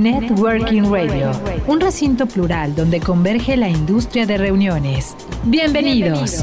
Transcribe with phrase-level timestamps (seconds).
[0.00, 1.30] Networking Radio,
[1.66, 5.14] un recinto plural donde converge la industria de reuniones.
[5.44, 6.42] Bienvenidos.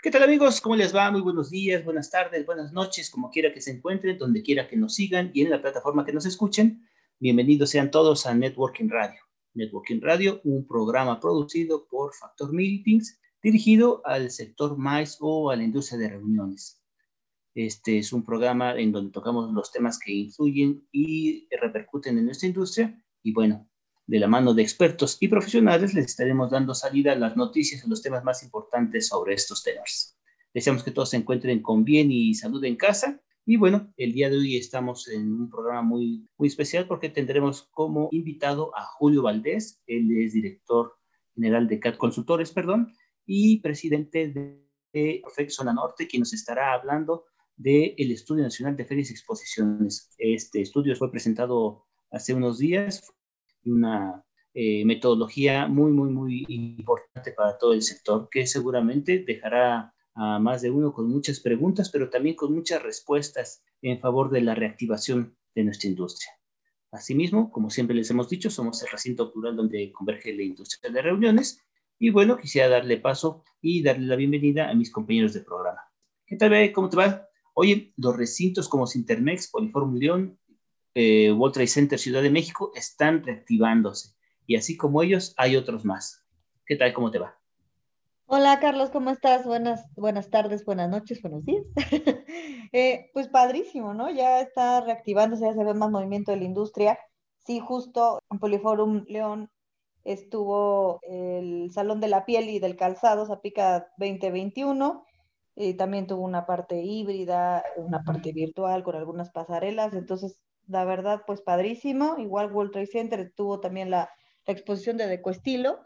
[0.00, 0.60] ¿Qué tal amigos?
[0.60, 1.10] ¿Cómo les va?
[1.10, 4.76] Muy buenos días, buenas tardes, buenas noches, como quiera que se encuentren, donde quiera que
[4.76, 6.86] nos sigan y en la plataforma que nos escuchen.
[7.18, 9.31] Bienvenidos sean todos a Networking Radio.
[9.54, 15.64] Networking Radio, un programa producido por Factor Meetings dirigido al sector MICE o a la
[15.64, 16.80] industria de reuniones.
[17.54, 22.48] Este es un programa en donde tocamos los temas que influyen y repercuten en nuestra
[22.48, 23.68] industria y bueno,
[24.06, 27.88] de la mano de expertos y profesionales les estaremos dando salida a las noticias y
[27.88, 30.18] los temas más importantes sobre estos temas.
[30.54, 34.30] Deseamos que todos se encuentren con bien y salud en casa y bueno, el día
[34.30, 39.22] de hoy estamos en un programa muy, muy especial porque tendremos como invitado a Julio
[39.22, 40.94] Valdés, él es director
[41.34, 42.92] general de CAT Consultores, perdón,
[43.26, 47.24] y presidente de, de Zona Norte, quien nos estará hablando
[47.56, 50.14] del Estudio Nacional de Ferias y Exposiciones.
[50.18, 53.12] Este estudio fue presentado hace unos días,
[53.64, 60.38] una eh, metodología muy, muy, muy importante para todo el sector que seguramente dejará a
[60.38, 64.54] más de uno con muchas preguntas, pero también con muchas respuestas en favor de la
[64.54, 66.30] reactivación de nuestra industria.
[66.90, 71.00] Asimismo, como siempre les hemos dicho, somos el recinto plural donde converge la industria de
[71.00, 71.60] reuniones.
[71.98, 75.80] Y bueno, quisiera darle paso y darle la bienvenida a mis compañeros de programa.
[76.26, 77.26] ¿Qué tal, ¿Cómo te va?
[77.54, 80.38] Oye, los recintos como Sintermex, Poliforum León,
[80.94, 84.14] eh, World Trade Center Ciudad de México están reactivándose.
[84.46, 86.22] Y así como ellos, hay otros más.
[86.66, 86.92] ¿Qué tal?
[86.92, 87.41] ¿Cómo te va?
[88.34, 89.44] Hola Carlos, ¿cómo estás?
[89.44, 91.66] Buenas, buenas tardes, buenas noches, buenos días.
[92.72, 94.08] eh, pues padrísimo, ¿no?
[94.08, 96.98] Ya está reactivándose, ya se ve más movimiento de la industria.
[97.44, 99.50] Sí, justo en Poliforum León
[100.04, 105.04] estuvo el Salón de la Piel y del Calzado, Zapica 2021.
[105.54, 109.92] y también tuvo una parte híbrida, una parte virtual con algunas pasarelas.
[109.92, 112.16] Entonces, la verdad, pues padrísimo.
[112.16, 114.08] Igual World Trade Center tuvo también la,
[114.46, 115.80] la exposición de Decoestilo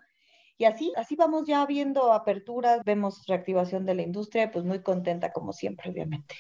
[0.59, 5.33] y así, así vamos ya viendo aperturas, vemos reactivación de la industria, pues muy contenta
[5.33, 6.35] como siempre, obviamente.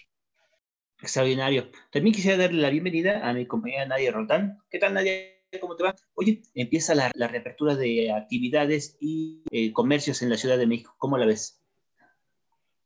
[1.00, 1.70] Extraordinario.
[1.90, 4.58] También quisiera darle la bienvenida a mi compañera Nadia Roldán.
[4.70, 5.12] ¿Qué tal, Nadia?
[5.60, 5.94] ¿Cómo te va?
[6.14, 10.94] Oye, empieza la, la reapertura de actividades y eh, comercios en la Ciudad de México.
[10.98, 11.65] ¿Cómo la ves?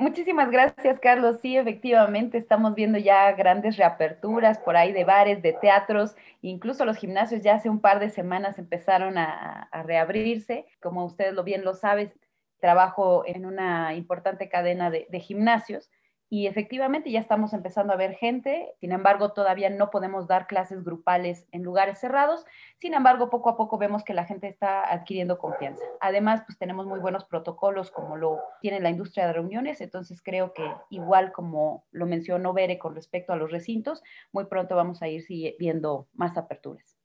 [0.00, 1.40] Muchísimas gracias, Carlos.
[1.42, 6.96] Sí, efectivamente, estamos viendo ya grandes reaperturas por ahí de bares, de teatros, incluso los
[6.96, 10.64] gimnasios ya hace un par de semanas empezaron a, reabrirse.
[10.80, 12.14] Como ustedes lo bien lo saben,
[12.60, 15.90] trabajo en una importante cadena de, de gimnasios
[16.32, 20.84] y efectivamente ya estamos empezando a ver gente, sin embargo todavía no podemos dar clases
[20.84, 22.46] grupales en lugares cerrados,
[22.78, 25.84] sin embargo poco a poco vemos que la gente está adquiriendo confianza.
[26.00, 30.54] Además, pues tenemos muy buenos protocolos como lo tiene la industria de reuniones, entonces creo
[30.54, 35.08] que igual como lo mencionó Bere con respecto a los recintos, muy pronto vamos a
[35.08, 35.24] ir
[35.58, 36.96] viendo más aperturas.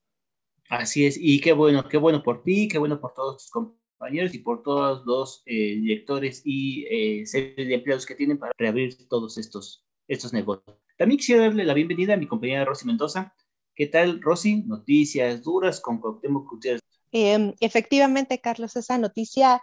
[0.70, 3.85] Así es, y qué bueno, qué bueno por ti, qué bueno por todos tus compañeros
[3.98, 8.52] compañeros y por todos los eh, directores y eh, series de empleados que tienen para
[8.58, 10.76] reabrir todos estos, estos negocios.
[10.98, 13.34] También quisiera darle la bienvenida a mi compañera Rosy Mendoza.
[13.74, 14.64] ¿Qué tal, Rosy?
[14.64, 16.82] Noticias duras con Cuauhtémoc Gutiérrez.
[17.12, 19.62] Eh, efectivamente, Carlos, esa noticia,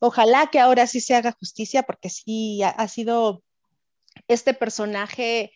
[0.00, 3.42] ojalá que ahora sí se haga justicia, porque sí ha, ha sido
[4.28, 5.52] este personaje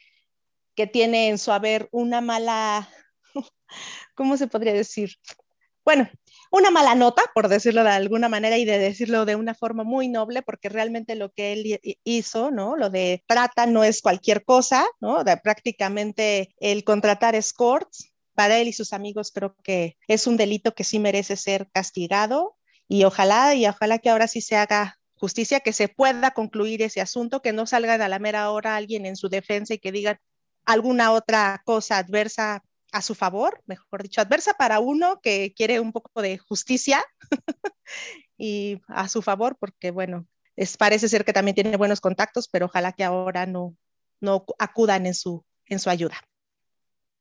[0.74, 2.88] que tiene en su haber una mala,
[4.14, 5.16] ¿cómo se podría decir?
[5.84, 6.08] Bueno,
[6.52, 10.08] una mala nota, por decirlo de alguna manera y de decirlo de una forma muy
[10.08, 12.76] noble, porque realmente lo que él hizo, ¿no?
[12.76, 15.24] Lo de trata no es cualquier cosa, ¿no?
[15.24, 20.74] De prácticamente el contratar escorts para él y sus amigos creo que es un delito
[20.74, 22.56] que sí merece ser castigado
[22.86, 27.00] y ojalá y ojalá que ahora sí se haga justicia, que se pueda concluir ese
[27.00, 30.18] asunto, que no salgan a la mera hora alguien en su defensa y que digan
[30.66, 32.62] alguna otra cosa adversa
[32.92, 37.02] a su favor, mejor dicho, adversa para uno que quiere un poco de justicia
[38.38, 42.66] y a su favor, porque bueno, es, parece ser que también tiene buenos contactos, pero
[42.66, 43.76] ojalá que ahora no,
[44.20, 46.16] no acudan en su, en su ayuda.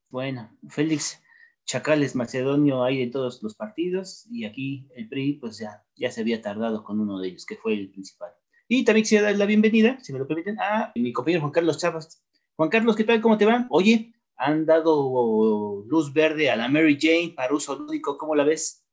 [0.10, 1.22] Bueno, Félix,
[1.66, 6.20] chacales macedonio hay en todos los partidos y aquí el PRI pues ya, ya se
[6.20, 8.32] había tardado con uno de ellos, que fue el principal.
[8.68, 11.78] Y también quisiera dar la bienvenida, si me lo permiten, a mi compañero Juan Carlos
[11.78, 12.24] Chavas.
[12.56, 13.22] Juan Carlos, ¿qué tal?
[13.22, 13.68] ¿Cómo te va?
[13.70, 18.84] Oye, han dado luz verde a la Mary Jane para uso lúdico, ¿cómo la ves?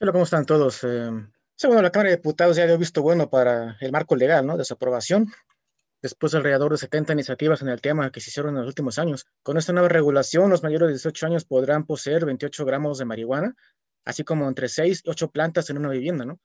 [0.00, 0.82] Hola, ¿cómo están todos?
[0.82, 1.10] Eh,
[1.64, 4.56] bueno, la Cámara de Diputados ya dio visto bueno para el marco legal, ¿no?
[4.56, 5.30] De su aprobación
[6.00, 9.26] después alrededor de 70 iniciativas en el tema que se hicieron en los últimos años.
[9.42, 13.56] Con esta nueva regulación, los mayores de 18 años podrán poseer 28 gramos de marihuana,
[14.04, 16.40] así como entre 6 y 8 plantas en una vivienda, ¿no?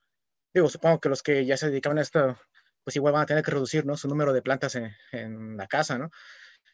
[0.52, 2.36] Digo, supongo que los que ya se dedicaban a esto,
[2.82, 3.96] pues igual van a tener que reducir, ¿no?
[3.96, 6.10] Su número de plantas en, la casa, ¿no?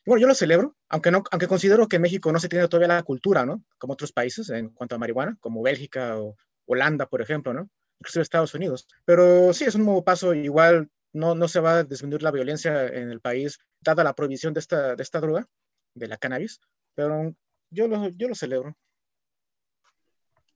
[0.07, 2.89] Bueno, yo lo celebro, aunque, no, aunque considero que en México no se tiene todavía
[2.97, 3.63] la cultura, ¿no?
[3.79, 7.69] Como otros países en cuanto a marihuana, como Bélgica o Holanda, por ejemplo, ¿no?
[8.01, 8.89] Incluso Estados Unidos.
[9.05, 12.87] Pero sí, es un nuevo paso igual no, no se va a disminuir la violencia
[12.87, 15.47] en el país, dada la prohibición de esta, de esta droga,
[15.95, 16.61] de la cannabis,
[16.95, 17.35] pero
[17.71, 18.77] yo lo, yo lo celebro.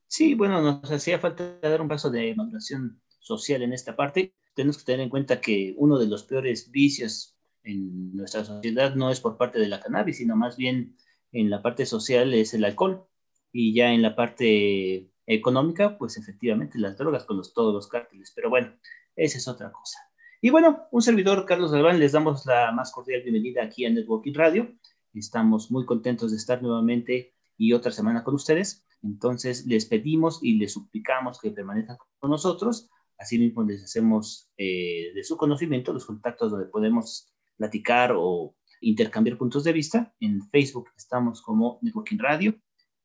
[0.06, 4.34] Sí, bueno, nos hacía falta dar un paso de maduración social en esta parte.
[4.54, 7.33] Tenemos que tener en cuenta que uno de los peores vicios
[7.64, 10.96] en nuestra sociedad no es por parte de la cannabis, sino más bien
[11.32, 13.06] en la parte social es el alcohol.
[13.52, 18.32] Y ya en la parte económica, pues efectivamente las drogas con los, todos los cárteles.
[18.34, 18.74] Pero bueno,
[19.16, 19.98] esa es otra cosa.
[20.40, 24.34] Y bueno, un servidor, Carlos Galván, les damos la más cordial bienvenida aquí a Networking
[24.34, 24.74] Radio.
[25.14, 28.84] Estamos muy contentos de estar nuevamente y otra semana con ustedes.
[29.02, 32.90] Entonces, les pedimos y les suplicamos que permanezcan con nosotros.
[33.16, 39.38] Así mismo les hacemos eh, de su conocimiento los contactos donde podemos platicar o intercambiar
[39.38, 40.14] puntos de vista.
[40.20, 42.54] En Facebook estamos como Networking Radio.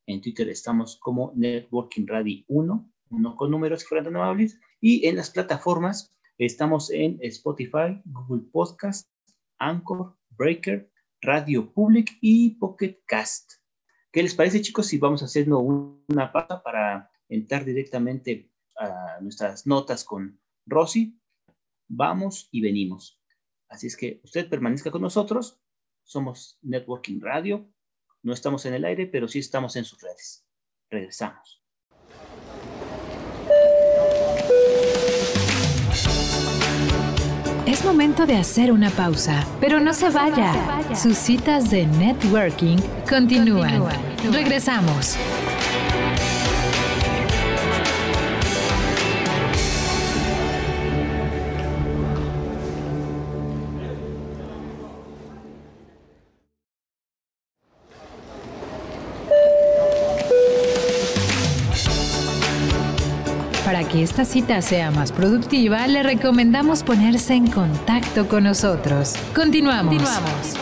[0.06, 4.48] En Twitter estamos como Networking Radio 1, uno con números si fueran.
[4.82, 9.12] Y en las plataformas Estamos en Spotify, Google Podcast,
[9.58, 10.90] Anchor, Breaker,
[11.22, 13.56] Radio Public y Pocket Cast.
[14.10, 20.06] ¿Qué les parece, chicos, si vamos haciendo una pausa para entrar directamente a nuestras notas
[20.06, 21.20] con Rosy?
[21.90, 23.19] Vamos y venimos.
[23.70, 25.60] Así es que usted permanezca con nosotros.
[26.04, 27.72] Somos Networking Radio.
[28.24, 30.46] No estamos en el aire, pero sí estamos en sus redes.
[30.90, 31.64] Regresamos.
[37.68, 40.96] Es momento de hacer una pausa, pero no se vaya.
[40.96, 42.78] Sus citas de networking
[43.08, 43.84] continúan.
[44.32, 45.16] Regresamos.
[63.90, 69.16] Que esta cita sea más productiva, le recomendamos ponerse en contacto con nosotros.
[69.34, 69.96] Continuamos.
[69.96, 70.56] Continuamos.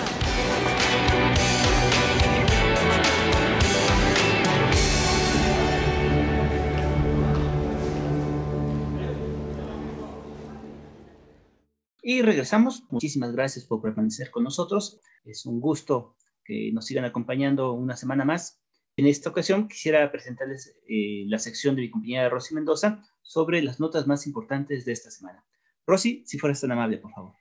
[12.02, 12.84] Y regresamos.
[12.90, 15.02] Muchísimas gracias por permanecer con nosotros.
[15.26, 16.16] Es un gusto
[16.46, 18.62] que nos sigan acompañando una semana más.
[18.96, 23.80] En esta ocasión quisiera presentarles eh, la sección de mi compañera Rosy Mendoza sobre las
[23.80, 25.46] notas más importantes de esta semana.
[25.86, 27.36] Rosy, si fueras tan amable, por favor.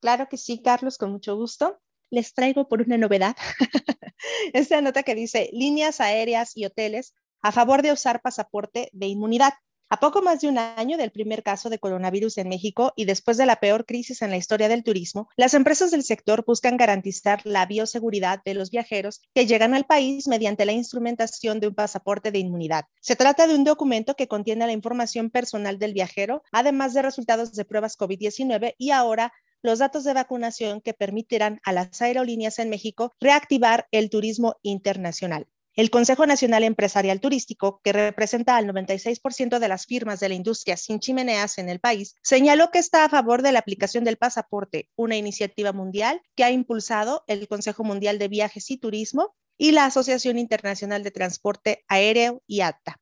[0.00, 1.80] Claro que sí, Carlos, con mucho gusto.
[2.10, 3.36] Les traigo por una novedad
[4.52, 9.54] esta nota que dice líneas aéreas y hoteles a favor de usar pasaporte de inmunidad.
[9.92, 13.36] A poco más de un año del primer caso de coronavirus en México y después
[13.36, 17.40] de la peor crisis en la historia del turismo, las empresas del sector buscan garantizar
[17.42, 22.30] la bioseguridad de los viajeros que llegan al país mediante la instrumentación de un pasaporte
[22.30, 22.84] de inmunidad.
[23.00, 27.52] Se trata de un documento que contiene la información personal del viajero, además de resultados
[27.54, 32.70] de pruebas COVID-19 y ahora los datos de vacunación que permitirán a las aerolíneas en
[32.70, 35.48] México reactivar el turismo internacional.
[35.80, 40.76] El Consejo Nacional Empresarial Turístico, que representa al 96% de las firmas de la industria
[40.76, 44.90] sin chimeneas en el país, señaló que está a favor de la aplicación del pasaporte,
[44.94, 49.86] una iniciativa mundial que ha impulsado el Consejo Mundial de Viajes y Turismo y la
[49.86, 53.00] Asociación Internacional de Transporte Aéreo y ATA.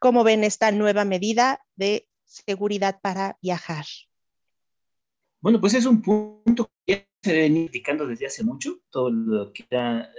[0.00, 3.84] ¿Cómo ven esta nueva medida de seguridad para viajar?
[5.40, 9.64] Bueno, pues es un punto que se viene indicando desde hace mucho, todo lo que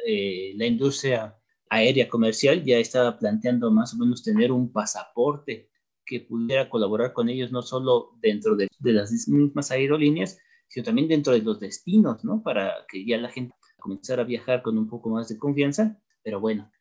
[0.07, 1.37] eh, la industria
[1.69, 5.69] aérea comercial ya estaba planteando más o menos tener un pasaporte
[6.05, 11.33] que pudiera colaborar con ellos no solo dentro de, las mismas aerolíneas, sino también dentro
[11.33, 12.41] de los destinos, ¿no?
[12.41, 16.39] Para que ya la gente comenzara a viajar con un poco más de confianza, pero
[16.39, 16.71] bueno.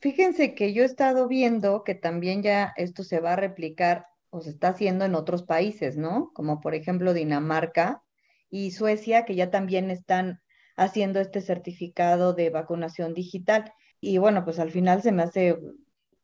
[0.00, 4.40] Fíjense que yo he estado viendo que también ya esto se va a replicar o
[4.40, 6.32] se está haciendo en otros países, ¿no?
[6.34, 8.02] Como por ejemplo Dinamarca
[8.50, 10.41] y Suecia, que ya también están
[10.76, 13.72] haciendo este certificado de vacunación digital.
[14.00, 15.58] Y bueno, pues al final se me hace,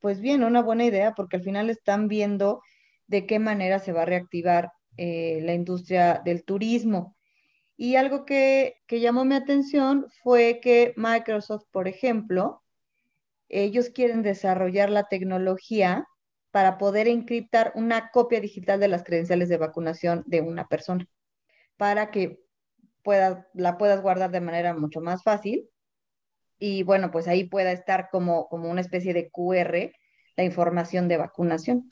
[0.01, 2.63] pues bien, una buena idea porque al final están viendo
[3.07, 7.17] de qué manera se va a reactivar eh, la industria del turismo.
[7.77, 12.63] Y algo que, que llamó mi atención fue que Microsoft, por ejemplo,
[13.49, 16.07] ellos quieren desarrollar la tecnología
[16.51, 21.07] para poder encriptar una copia digital de las credenciales de vacunación de una persona,
[21.77, 22.41] para que
[23.03, 25.69] pueda, la puedas guardar de manera mucho más fácil.
[26.59, 29.93] Y bueno, pues ahí pueda estar como, como una especie de QR
[30.37, 31.89] la información de vacunación.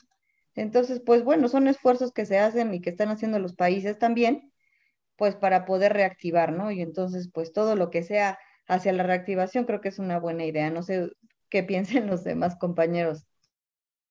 [0.55, 4.51] Entonces, pues bueno, son esfuerzos que se hacen y que están haciendo los países también,
[5.17, 6.71] pues para poder reactivar, ¿no?
[6.71, 10.45] Y entonces, pues todo lo que sea hacia la reactivación creo que es una buena
[10.45, 10.71] idea.
[10.71, 11.11] No sé
[11.49, 13.26] qué piensen los demás compañeros.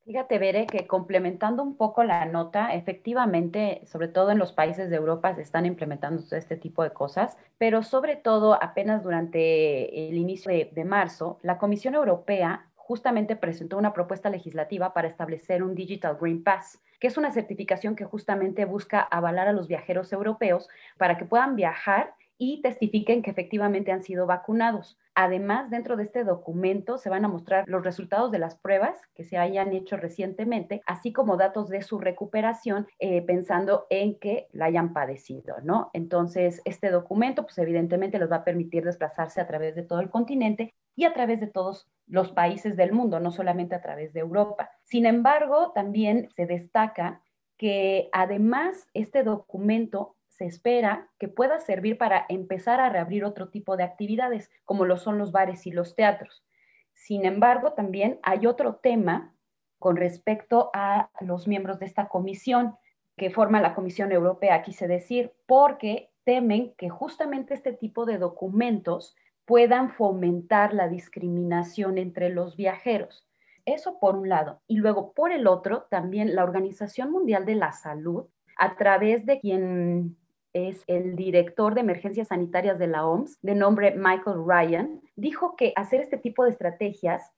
[0.06, 4.94] Fíjate, Bere, que complementando un poco la nota, efectivamente, sobre todo en los países de
[4.94, 10.52] Europa se están implementando este tipo de cosas, pero sobre todo apenas durante el inicio
[10.52, 16.16] de, de marzo, la Comisión Europea justamente presentó una propuesta legislativa para establecer un Digital
[16.20, 21.18] Green Pass, que es una certificación que justamente busca avalar a los viajeros europeos para
[21.18, 24.99] que puedan viajar y testifiquen que efectivamente han sido vacunados.
[25.14, 29.25] Además, dentro de este documento se van a mostrar los resultados de las pruebas que
[29.25, 34.66] se hayan hecho recientemente, así como datos de su recuperación, eh, pensando en que la
[34.66, 35.90] hayan padecido, ¿no?
[35.95, 40.11] Entonces, este documento, pues evidentemente les va a permitir desplazarse a través de todo el
[40.11, 44.21] continente y a través de todos los países del mundo, no solamente a través de
[44.21, 44.71] Europa.
[44.83, 47.23] Sin embargo, también se destaca
[47.57, 53.76] que además este documento se espera que pueda servir para empezar a reabrir otro tipo
[53.76, 56.45] de actividades, como lo son los bares y los teatros.
[56.93, 59.35] Sin embargo, también hay otro tema
[59.78, 62.76] con respecto a los miembros de esta comisión
[63.16, 69.16] que forma la Comisión Europea, quise decir, porque temen que justamente este tipo de documentos
[69.47, 73.26] puedan fomentar la discriminación entre los viajeros.
[73.64, 74.61] Eso por un lado.
[74.66, 78.26] Y luego, por el otro, también la Organización Mundial de la Salud,
[78.59, 80.16] a través de quien
[80.56, 85.75] es el director de emergencias sanitarias de la OMS, de nombre Michael Ryan, dijo que
[85.76, 87.30] hacer este tipo de estrategias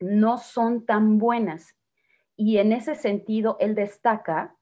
[0.00, 1.76] no son tan buenas.
[2.36, 4.56] Y en ese sentido, él destaca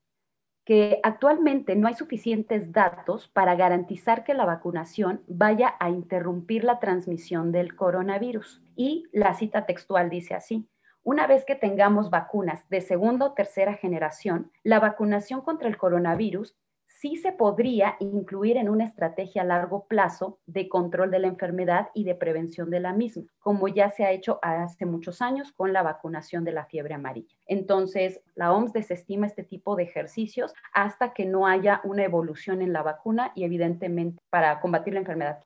[0.66, 6.80] que actualmente no hay suficientes datos para garantizar que la vacunación vaya a interrumpir la
[6.80, 8.62] transmisión del coronavirus.
[8.74, 10.68] Y la cita textual dice así,
[11.02, 16.56] una vez que tengamos vacunas de segunda o tercera generación, la vacunación contra el coronavirus
[17.00, 21.88] sí se podría incluir en una estrategia a largo plazo de control de la enfermedad
[21.94, 25.72] y de prevención de la misma, como ya se ha hecho hace muchos años con
[25.72, 27.36] la vacunación de la fiebre amarilla.
[27.46, 32.72] Entonces, la OMS desestima este tipo de ejercicios hasta que no haya una evolución en
[32.72, 35.42] la vacuna y evidentemente para combatir la enfermedad.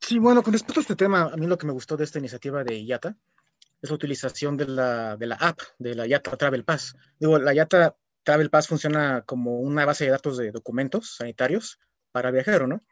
[0.00, 2.18] Sí, bueno, con respecto a este tema, a mí lo que me gustó de esta
[2.18, 3.16] iniciativa de IATA
[3.82, 6.96] es la utilización de la, de la app, de la IATA Travel Pass.
[7.18, 7.96] Digo, la IATA
[8.30, 11.80] Travel Pass funciona como una base de datos de documentos sanitarios
[12.12, 12.84] para el viajero, ¿no?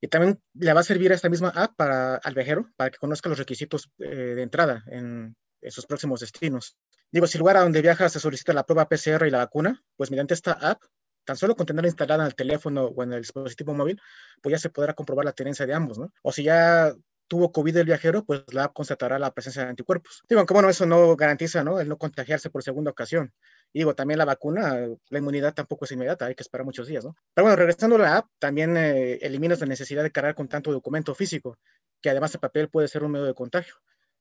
[0.00, 3.28] Y también le va a servir esta misma app para al viajero para que conozca
[3.28, 6.78] los requisitos eh, de entrada en, en, sus próximos destinos.
[7.12, 9.84] Digo, si el lugar a donde viaja se solicita la prueba PCR y la vacuna,
[9.96, 10.82] pues mediante esta app,
[11.26, 14.00] tan solo con tenerla instalada en el teléfono o en el dispositivo móvil,
[14.40, 16.10] pues ya se podrá comprobar la tenencia de ambos, ¿no?
[16.22, 16.94] O si ya
[17.28, 20.22] tuvo COVID el viajero, pues la app constatará la presencia de anticuerpos.
[20.26, 21.80] Digo, aunque bueno, eso no garantiza, ¿no?
[21.80, 23.34] El no contagiarse por segunda ocasión.
[23.72, 27.04] Y digo, también la vacuna, la inmunidad tampoco es inmediata, hay que esperar muchos días,
[27.04, 27.14] ¿no?
[27.34, 30.72] Pero bueno, regresando a la app, también eh, eliminas la necesidad de cargar con tanto
[30.72, 31.58] documento físico,
[32.00, 33.74] que además el papel puede ser un medio de contagio.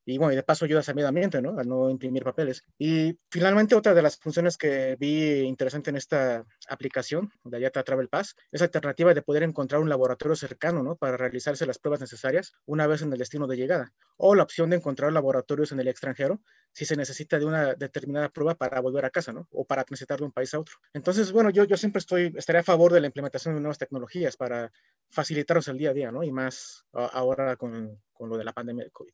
[0.06, 1.58] Y bueno, y de paso ayudas al medio ambiente, ¿no?
[1.58, 2.64] Al no imprimir papeles.
[2.78, 8.08] Y finalmente, otra de las funciones que vi interesante en esta aplicación de IATA Travel
[8.08, 10.96] Pass es la alternativa de poder encontrar un laboratorio cercano, ¿no?
[10.96, 13.94] Para realizarse las pruebas necesarias una vez en el destino de llegada.
[14.18, 18.30] O la opción de encontrar laboratorios en el extranjero si se necesita de una determinada
[18.30, 19.48] prueba para volver a casa, ¿no?
[19.52, 20.76] O para transitar de un país a otro.
[20.94, 24.36] Entonces, bueno, yo, yo siempre estoy, estaría a favor de la implementación de nuevas tecnologías
[24.38, 24.72] para
[25.10, 26.24] facilitarnos el día a día, ¿no?
[26.24, 29.14] Y más ahora con, con lo de la pandemia de COVID.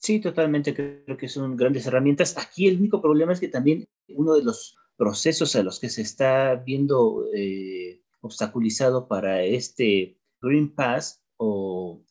[0.00, 2.36] Sí, totalmente, creo que son grandes herramientas.
[2.38, 6.00] Aquí el único problema es que también uno de los procesos a los que se
[6.00, 12.02] está viendo eh, obstaculizado para este Green Pass o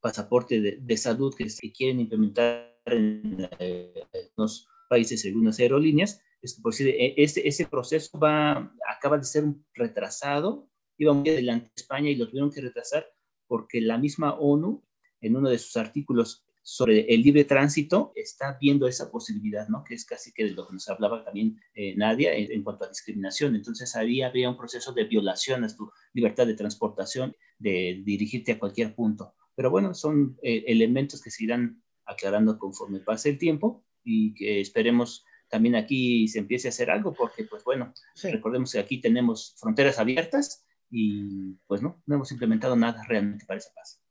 [0.00, 7.14] pasaporte de, salud que, quieren implementar en eh, algunos países, algunas aerolíneas, es que e,
[7.16, 9.44] ese, ese proceso va, acaba de ser
[9.74, 13.04] retrasado, iba muy adelante España y lo tuvieron que retrasar
[13.48, 14.84] porque la misma ONU
[15.20, 19.82] en uno de sus artículos sobre el libre tránsito está viendo esa posibilidad, ¿no?
[19.82, 22.88] Que es casi que de lo que nos hablaba también eh, Nadia en, cuanto a
[22.88, 23.56] discriminación.
[23.56, 28.58] Entonces había, había un proceso de violación a tu libertad de transportación, de dirigirte a
[28.58, 29.34] cualquier punto.
[29.56, 34.60] Pero bueno, son eh, elementos que se irán aclarando conforme pase el tiempo y que
[34.60, 37.92] esperemos también aquí se empiece a hacer algo, porque pues bueno,
[38.22, 43.58] recordemos que aquí tenemos fronteras abiertas y pues no, no hemos implementado nada realmente para
[43.58, 44.01] esa paz.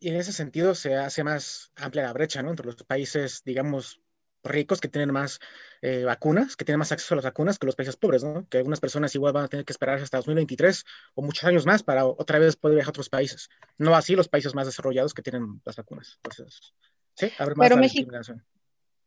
[0.00, 2.50] Y en ese sentido se hace más amplia la brecha, ¿no?
[2.50, 4.00] Entre los países, digamos,
[4.42, 5.38] ricos que tienen más
[5.82, 8.48] eh, vacunas, que tienen más acceso a las vacunas que los países pobres, ¿no?
[8.48, 10.84] Que algunas personas igual van a tener que esperar hasta 2023
[11.14, 13.48] o muchos años más para otra vez poder viajar a otros países.
[13.78, 16.18] No así los países más desarrollados que tienen las vacunas.
[16.24, 16.74] Entonces,
[17.14, 18.10] sí, habrá más Pero México,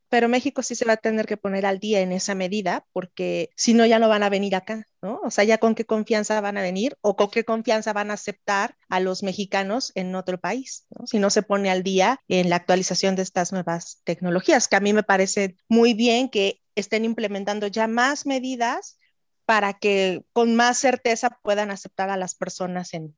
[0.09, 3.49] pero México sí se va a tener que poner al día en esa medida porque
[3.55, 5.19] si no ya no van a venir acá, ¿no?
[5.23, 8.15] O sea, ya con qué confianza van a venir o con qué confianza van a
[8.15, 10.87] aceptar a los mexicanos en otro país.
[11.05, 14.81] Si no se pone al día en la actualización de estas nuevas tecnologías, que a
[14.81, 18.97] mí me parece muy bien que estén implementando ya más medidas
[19.45, 23.15] para que con más certeza puedan aceptar a las personas en,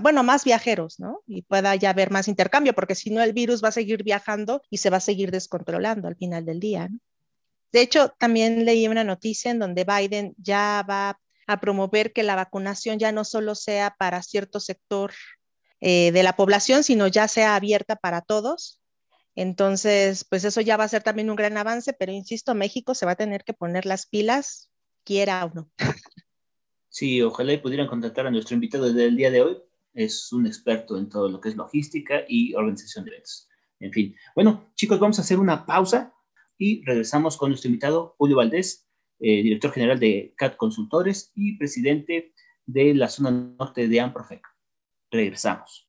[0.00, 1.22] bueno, más viajeros, ¿no?
[1.26, 4.62] Y pueda ya haber más intercambio, porque si no el virus va a seguir viajando
[4.70, 6.98] y se va a seguir descontrolando al final del día, ¿no?
[7.72, 12.36] De hecho, también leí una noticia en donde Biden ya va a promover que la
[12.36, 15.12] vacunación ya no solo sea para cierto sector
[15.80, 18.80] eh, de la población, sino ya sea abierta para todos.
[19.34, 23.06] Entonces, pues eso ya va a ser también un gran avance, pero insisto, México se
[23.06, 24.70] va a tener que poner las pilas,
[25.04, 25.70] quiera o no.
[26.90, 29.62] Sí, ojalá pudieran contactar a nuestro invitado del día de hoy
[29.94, 33.48] es un experto en todo lo que es logística y organización de eventos.
[33.80, 36.14] En fin, bueno, chicos, vamos a hacer una pausa
[36.56, 42.32] y regresamos con nuestro invitado Julio Valdés, eh, director general de CAT Consultores y presidente
[42.66, 44.46] de la zona norte de Amprofec.
[45.10, 45.88] Regresamos.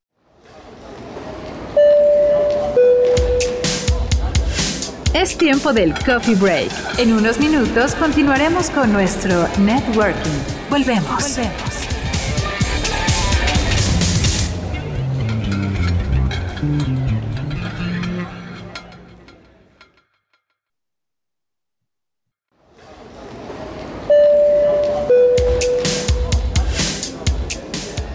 [5.13, 6.71] Es tiempo del coffee break.
[6.97, 10.69] En unos minutos continuaremos con nuestro networking.
[10.69, 11.37] Volvemos.
[11.37, 11.92] Volvemos.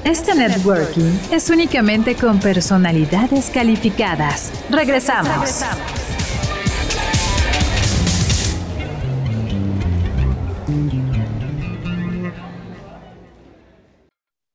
[0.05, 4.51] Este networking es únicamente con personalidades calificadas.
[4.71, 5.63] Regresamos.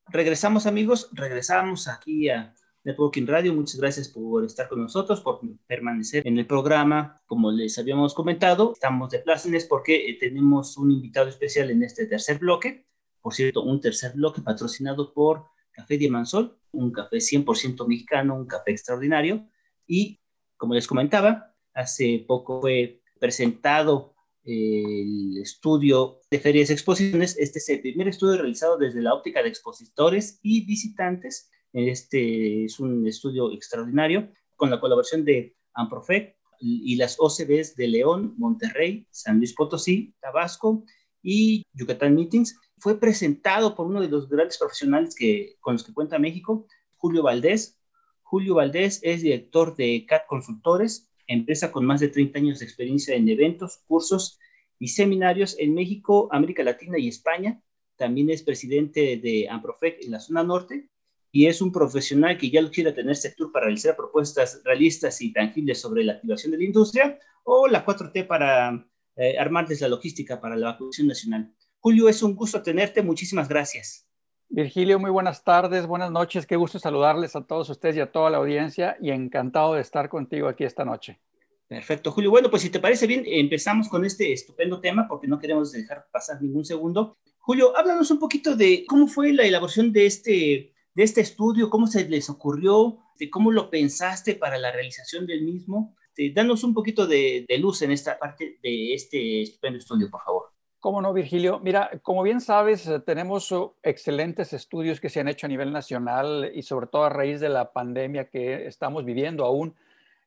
[0.08, 2.52] Regresamos amigos, regresamos aquí a
[2.84, 3.54] Networking Radio.
[3.54, 7.20] Muchas gracias por estar con nosotros, por permanecer en el programa.
[7.26, 12.06] Como les habíamos comentado, estamos de plácemes porque eh, tenemos un invitado especial en este
[12.06, 12.86] tercer bloque.
[13.22, 18.72] Por cierto, un tercer bloque patrocinado por Café Diamansol, un café 100% mexicano, un café
[18.72, 19.48] extraordinario.
[19.86, 20.20] Y
[20.58, 27.38] como les comentaba, hace poco fue presentado el estudio de ferias y exposiciones.
[27.38, 32.78] Este es el primer estudio realizado desde la óptica de expositores y visitantes este es
[32.78, 39.38] un estudio extraordinario con la colaboración de Amprofec y las OCBs de León, Monterrey, San
[39.38, 40.84] Luis Potosí, Tabasco
[41.22, 42.58] y Yucatán Meetings.
[42.78, 47.22] Fue presentado por uno de los grandes profesionales que, con los que cuenta México, Julio
[47.22, 47.78] Valdés.
[48.22, 53.14] Julio Valdés es director de CAT Consultores, empresa con más de 30 años de experiencia
[53.14, 54.38] en eventos, cursos
[54.78, 57.60] y seminarios en México, América Latina y España.
[57.96, 60.88] También es presidente de Amprofec en la zona norte
[61.34, 65.32] y es un profesional que ya lo quiere tener sector para realizar propuestas realistas y
[65.32, 70.40] tangibles sobre la activación de la industria o la 4T para eh, armarles la logística
[70.40, 71.52] para la vacunación nacional.
[71.80, 73.02] Julio, es un gusto tenerte.
[73.02, 74.06] Muchísimas gracias.
[74.48, 76.46] Virgilio, muy buenas tardes, buenas noches.
[76.46, 80.08] Qué gusto saludarles a todos ustedes y a toda la audiencia y encantado de estar
[80.08, 81.20] contigo aquí esta noche.
[81.66, 82.30] Perfecto, Julio.
[82.30, 86.06] Bueno, pues si te parece bien, empezamos con este estupendo tema porque no queremos dejar
[86.12, 87.16] pasar ningún segundo.
[87.40, 91.86] Julio, háblanos un poquito de cómo fue la elaboración de este de este estudio, cómo
[91.86, 95.94] se les ocurrió, de cómo lo pensaste para la realización del mismo.
[96.34, 100.50] danos un poquito de, luz en esta parte de este estupendo estudio, por favor.
[100.78, 101.60] Cómo no, Virgilio.
[101.60, 105.72] Mira, como bien sabes, eh, tenemos oh, excelentes estudios que se han hecho a nivel
[105.72, 109.74] nacional y sobre todo a raíz de la pandemia que estamos viviendo aún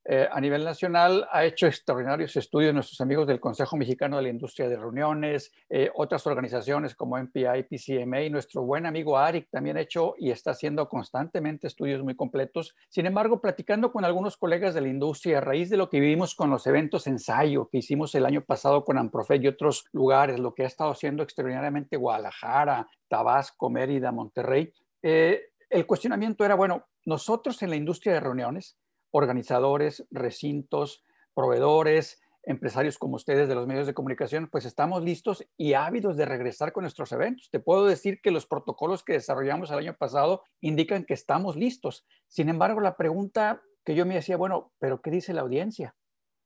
[0.09, 4.29] eh, a nivel nacional ha hecho extraordinarios estudios nuestros amigos del Consejo Mexicano de la
[4.29, 9.75] Industria de Reuniones, eh, otras organizaciones como MPI, PCMA, y nuestro buen amigo ARIC también
[9.75, 12.73] ha hecho y está haciendo constantemente estudios muy completos.
[12.87, 16.35] Sin embargo, platicando con algunos colegas de la industria a raíz de lo que vivimos
[16.35, 20.53] con los eventos ensayo que hicimos el año pasado con Amprofe y otros lugares, lo
[20.55, 24.71] que ha estado haciendo extraordinariamente Guadalajara, Tabasco, Mérida, Monterrey,
[25.03, 28.77] eh, el cuestionamiento era, bueno, nosotros en la industria de reuniones,
[29.17, 31.03] organizadores, recintos,
[31.33, 36.25] proveedores, empresarios como ustedes de los medios de comunicación, pues estamos listos y ávidos de
[36.25, 37.49] regresar con nuestros eventos.
[37.49, 42.05] Te puedo decir que los protocolos que desarrollamos el año pasado indican que estamos listos.
[42.27, 45.95] Sin embargo, la pregunta que yo me decía, bueno, pero ¿qué dice la audiencia?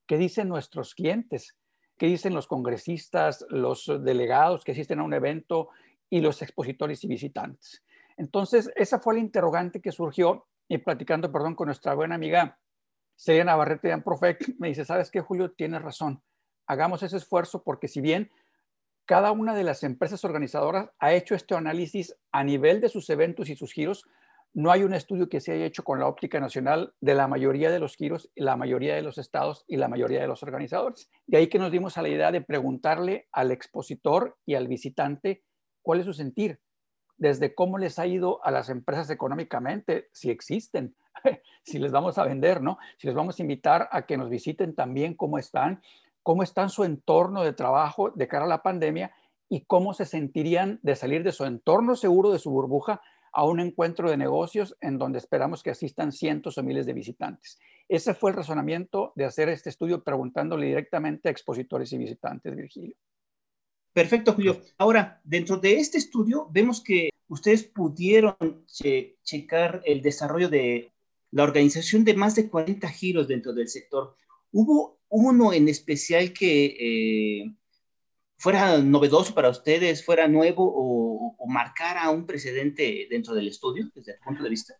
[0.07, 1.55] ¿Qué dicen nuestros clientes?
[1.97, 5.69] ¿Qué dicen los congresistas, los delegados que asisten a un evento
[6.09, 7.83] y los expositores y visitantes?
[8.17, 12.57] Entonces, esa fue la interrogante que surgió y platicando, perdón, con nuestra buena amiga
[13.17, 15.51] Celia Navarrete de Amprofec, me dice, ¿sabes qué, Julio?
[15.51, 16.23] Tienes razón.
[16.65, 18.31] Hagamos ese esfuerzo porque si bien
[19.05, 23.49] cada una de las empresas organizadoras ha hecho este análisis a nivel de sus eventos
[23.49, 24.05] y sus giros,
[24.53, 27.69] no hay un estudio que se haya hecho con la óptica nacional de la mayoría
[27.69, 31.09] de los giros, la mayoría de los estados y la mayoría de los organizadores.
[31.27, 35.43] De ahí que nos dimos a la idea de preguntarle al expositor y al visitante
[35.81, 36.61] cuál es su sentir,
[37.21, 40.95] desde cómo les ha ido a las empresas económicamente, si existen,
[41.63, 42.79] si les vamos a vender, ¿no?
[42.97, 45.83] Si les vamos a invitar a que nos visiten también cómo están,
[46.23, 49.11] cómo está su entorno de trabajo de cara a la pandemia
[49.49, 53.03] y cómo se sentirían de salir de su entorno seguro, de su burbuja,
[53.33, 57.59] a un encuentro de negocios en donde esperamos que asistan cientos o miles de visitantes.
[57.87, 62.95] Ese fue el razonamiento de hacer este estudio preguntándole directamente a expositores y visitantes, Virgilio.
[63.93, 64.61] Perfecto, Julio.
[64.77, 68.35] Ahora, dentro de este estudio vemos que ustedes pudieron
[69.23, 70.91] checar el desarrollo de
[71.31, 74.17] la organización de más de 40 giros dentro del sector.
[74.51, 76.65] ¿Hubo uno en especial que
[77.45, 77.55] eh,
[78.37, 84.11] fuera novedoso para ustedes, fuera nuevo o, o, marcara un precedente dentro del estudio desde
[84.11, 84.73] el punto de vista?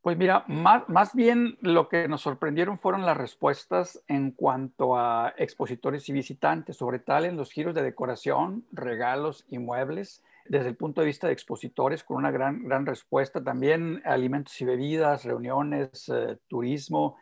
[0.00, 5.34] Pues mira, más, más, bien lo que nos sorprendieron fueron las respuestas en cuanto a
[5.36, 10.76] expositores y visitantes, sobre tal en los giros de decoración, regalos y muebles, desde el
[10.76, 16.08] punto de vista de expositores, con una gran, gran respuesta, también alimentos y bebidas, reuniones,
[16.08, 17.16] eh, turismo,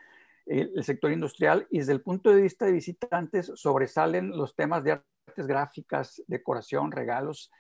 [0.46, 4.92] el, sector industrial, y desde el punto de vista de visitantes sobresalen los temas de
[4.92, 7.50] artes gráficas, decoración, regalos,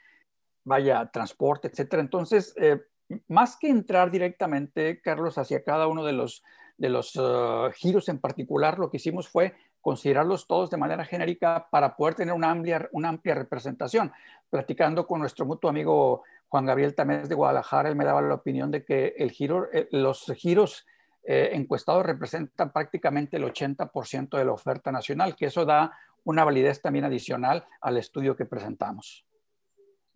[0.64, 2.02] vaya, transporte, etcétera.
[2.02, 2.80] Entonces, eh,
[3.28, 6.42] más que entrar directamente, Carlos, hacia cada uno de los,
[6.78, 11.68] de los uh, giros en particular, lo que hicimos fue considerarlos todos de manera genérica
[11.70, 14.12] para poder tener una amplia, una amplia representación.
[14.50, 18.70] Platicando con nuestro mutuo amigo Juan Gabriel Tamés de Guadalajara, él me daba la opinión
[18.70, 20.86] de que el giro, eh, los giros
[21.22, 26.82] eh, encuestados representan prácticamente el 80% de la oferta nacional, que eso da una validez
[26.82, 29.24] también adicional al estudio que presentamos.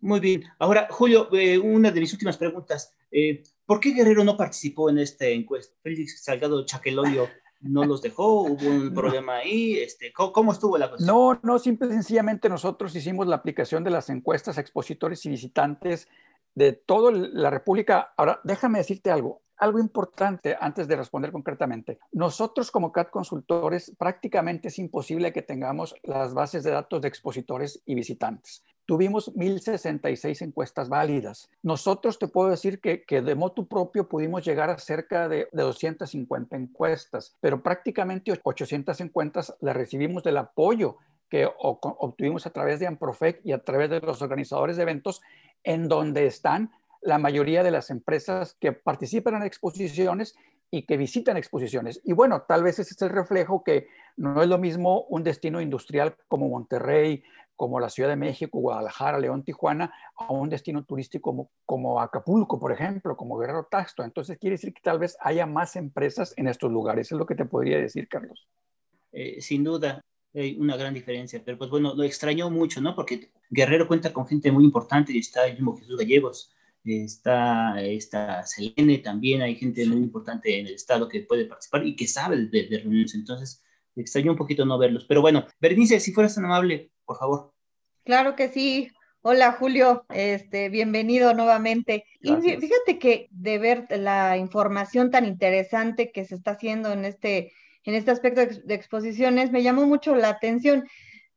[0.01, 0.43] Muy bien.
[0.57, 2.93] Ahora, Julio, eh, una de mis últimas preguntas.
[3.11, 5.73] Eh, ¿Por qué Guerrero no participó en esta encuesta?
[5.81, 7.29] Félix Salgado Chaqueloyo
[7.61, 9.77] no los dejó, hubo un problema ahí.
[9.77, 11.05] Este, ¿cómo, ¿cómo, estuvo la cosa?
[11.05, 15.29] No, no, simple y sencillamente nosotros hicimos la aplicación de las encuestas a expositores y
[15.29, 16.09] visitantes
[16.53, 18.13] de toda la República.
[18.17, 21.99] Ahora, déjame decirte algo algo importante antes de responder concretamente.
[22.13, 27.81] Nosotros como CAT consultores prácticamente es imposible que tengamos las bases de datos de expositores
[27.85, 28.63] y visitantes.
[28.85, 31.49] Tuvimos 1066 encuestas válidas.
[31.63, 35.63] Nosotros te puedo decir que, que de motu propio pudimos llegar a cerca de, de
[35.63, 40.97] 250 encuestas, pero prácticamente 800 encuestas las recibimos del apoyo
[41.29, 45.21] que obtuvimos a través de Amprofec y a través de los organizadores de eventos
[45.63, 50.35] en donde están la mayoría de las empresas que participan en exposiciones
[50.69, 52.01] y que visitan exposiciones.
[52.03, 55.61] Y bueno, tal vez ese es el reflejo que no es lo mismo un destino
[55.61, 57.23] industrial como Monterrey,
[57.61, 62.71] como la Ciudad de México, Guadalajara, León, Tijuana, a un destino turístico como, Acapulco, por
[62.71, 64.03] ejemplo, como Guerrero Taxto.
[64.03, 67.11] Entonces quiere decir que tal vez haya más empresas en estos lugares.
[67.11, 68.47] Es lo que te podría decir, Carlos.
[69.11, 70.01] Eh, sin duda,
[70.33, 71.39] hay una gran diferencia.
[71.45, 72.95] Pero pues bueno, lo extrañó mucho, ¿no?
[72.95, 76.51] Porque Guerrero cuenta con gente muy importante está el mismo Jesús Gallegos
[76.83, 81.95] está, está Selene, también hay gente muy importante en el estado que puede participar y
[81.95, 83.61] que sabe de, de reuniones, entonces
[83.95, 87.50] extrañó un poquito no verlos, pero bueno, Bernice, si fueras tan amable, por favor.
[88.03, 88.91] Claro que sí.
[89.21, 92.05] Hola Julio, este, bienvenido nuevamente.
[92.21, 92.57] Gracias.
[92.57, 97.53] Y fíjate que de ver la información tan interesante que se está haciendo en este,
[97.83, 100.87] en este aspecto de exposiciones, me llamó mucho la atención.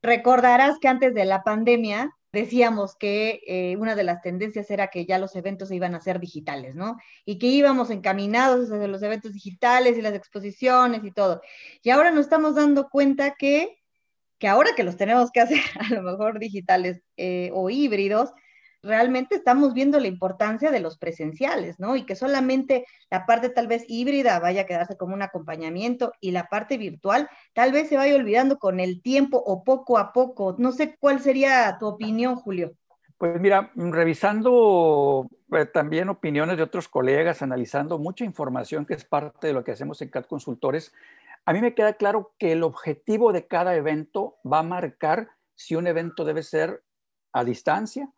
[0.01, 5.07] Recordarás que antes de la pandemia decíamos que eh, una de las tendencias era que
[5.07, 6.97] ya los eventos se iban a ser digitales, ¿no?
[7.25, 11.41] Y que íbamos encaminados hacia los eventos digitales y las exposiciones y todo.
[11.83, 13.79] Y ahora nos estamos dando cuenta que,
[14.45, 18.31] que ahora que los tenemos que hacer a lo mejor digitales eh, o híbridos,
[18.83, 21.97] realmente estamos viendo la importancia de los presenciales, ¿no?
[21.97, 26.33] Y que solamente la parte tal vez híbrida vaya a quedarse como un acompañamiento y
[26.33, 30.57] la parte virtual tal vez se vaya olvidando con el tiempo o poco a poco.
[30.59, 32.75] No sé cuál sería tu opinión, Julio.
[33.17, 39.47] Pues mira, revisando eh, también opiniones de otros colegas, analizando mucha información que es parte
[39.47, 40.93] de lo que hacemos en CAT Consultores,
[41.47, 45.75] a mí me queda claro que el objetivo de cada evento va a marcar si
[45.75, 46.83] un evento debe ser
[47.33, 48.13] a distancia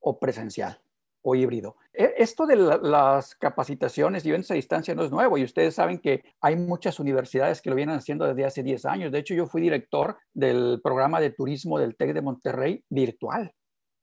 [0.00, 0.80] o presencial.
[1.26, 1.76] o híbrido.
[1.94, 5.98] E, esto de las capacitaciones y eventos a distancia no es nuevo y ustedes saben
[5.98, 9.10] que hay muchas universidades que lo vienen haciendo desde hace 10 años.
[9.10, 13.54] De hecho, yo fui director del programa de turismo del TEC de Monterrey virtual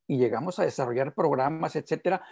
[0.08, 2.24] y llegamos a desarrollar programas, etcétera,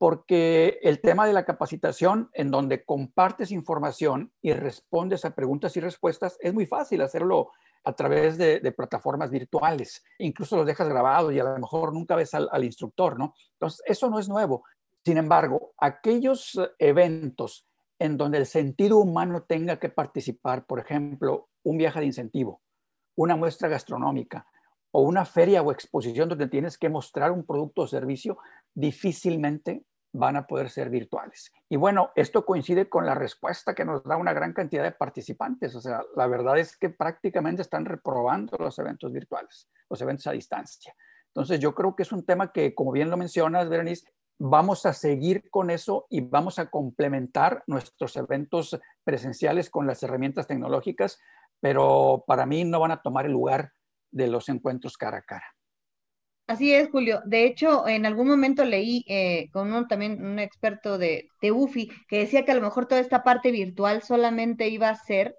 [0.00, 5.80] porque el tema de la capacitación en donde compartes información y respondes a preguntas y
[5.80, 7.50] respuestas es muy fácil hacerlo
[7.84, 10.02] a través de, plataformas virtuales.
[10.16, 13.34] Incluso los dejas grabados y a lo mejor nunca ves al, al instructor, ¿no?
[13.52, 14.64] Entonces, eso no es nuevo.
[15.04, 17.66] Sin embargo, aquellos eventos
[17.98, 22.62] en donde el sentido humano tenga que participar, por ejemplo, un viaje de incentivo,
[23.16, 24.46] una muestra gastronómica
[24.92, 28.38] o una feria o exposición donde tienes que mostrar un producto o servicio,
[28.72, 31.52] difícilmente van a poder ser virtuales.
[31.68, 35.74] Y bueno, esto coincide con la respuesta que nos da una gran cantidad de participantes.
[35.74, 40.32] O sea, la verdad es que prácticamente están reprobando los eventos virtuales, los eventos a
[40.32, 40.94] distancia.
[41.28, 44.92] Entonces, yo creo que es un tema que, como bien lo mencionas, Berenice, vamos a
[44.92, 51.20] seguir con eso y vamos a complementar nuestros eventos presenciales con las herramientas tecnológicas,
[51.60, 53.72] pero para mí no van a tomar el lugar
[54.10, 55.44] de los encuentros cara a cara.
[56.50, 57.22] Así es, Julio.
[57.26, 61.92] De hecho, en algún momento leí eh, con un, también un experto de, de UFI
[62.08, 65.36] que decía que a lo mejor toda esta parte virtual solamente iba a ser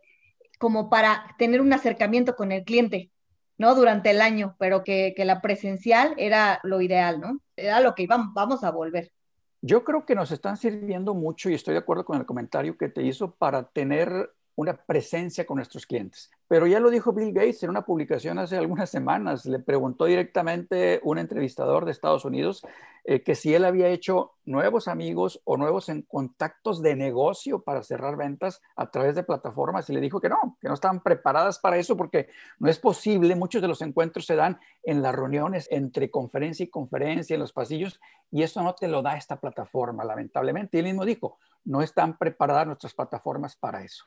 [0.58, 3.12] como para tener un acercamiento con el cliente,
[3.58, 3.76] ¿no?
[3.76, 7.41] Durante el año, pero que, que la presencial era lo ideal, ¿no?
[7.58, 9.12] Era lo que íbamos, vamos a volver.
[9.60, 12.88] Yo creo que nos están sirviendo mucho y estoy de acuerdo con el comentario que
[12.88, 16.29] te hizo para tener una presencia con nuestros clientes.
[16.47, 19.45] Pero ya lo dijo Bill Gates en una publicación hace algunas semanas.
[19.45, 22.61] Le preguntó directamente un entrevistador de Estados Unidos
[23.03, 27.81] eh, que si él había hecho nuevos amigos o nuevos en contactos de negocio para
[27.83, 31.57] cerrar ventas a través de plataformas y le dijo que no, que no estaban preparadas
[31.57, 32.27] para eso porque
[32.59, 33.35] no es posible.
[33.35, 37.53] Muchos de los encuentros se dan en las reuniones entre conferencia y conferencia, en los
[37.53, 40.77] pasillos, y eso no te lo da esta plataforma, lamentablemente.
[40.77, 44.05] Y él mismo dijo, no están preparadas nuestras plataformas para eso.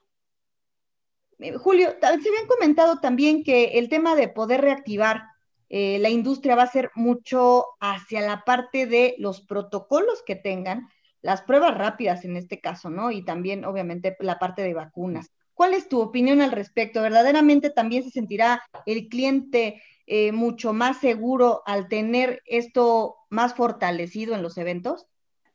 [1.39, 5.23] Eh, Julio, se habían comentado también que el tema de poder reactivar
[5.69, 10.89] eh, la industria va a ser mucho hacia la parte de los protocolos que tengan,
[11.23, 13.11] las pruebas rápidas en este caso, ¿no?
[13.11, 15.31] Y también, obviamente, la parte de vacunas.
[15.55, 17.01] ¿Cuál es tu opinión al respecto?
[17.01, 24.35] ¿Verdaderamente también se sentirá el cliente eh, mucho más seguro al tener esto más fortalecido
[24.35, 25.07] en los eventos?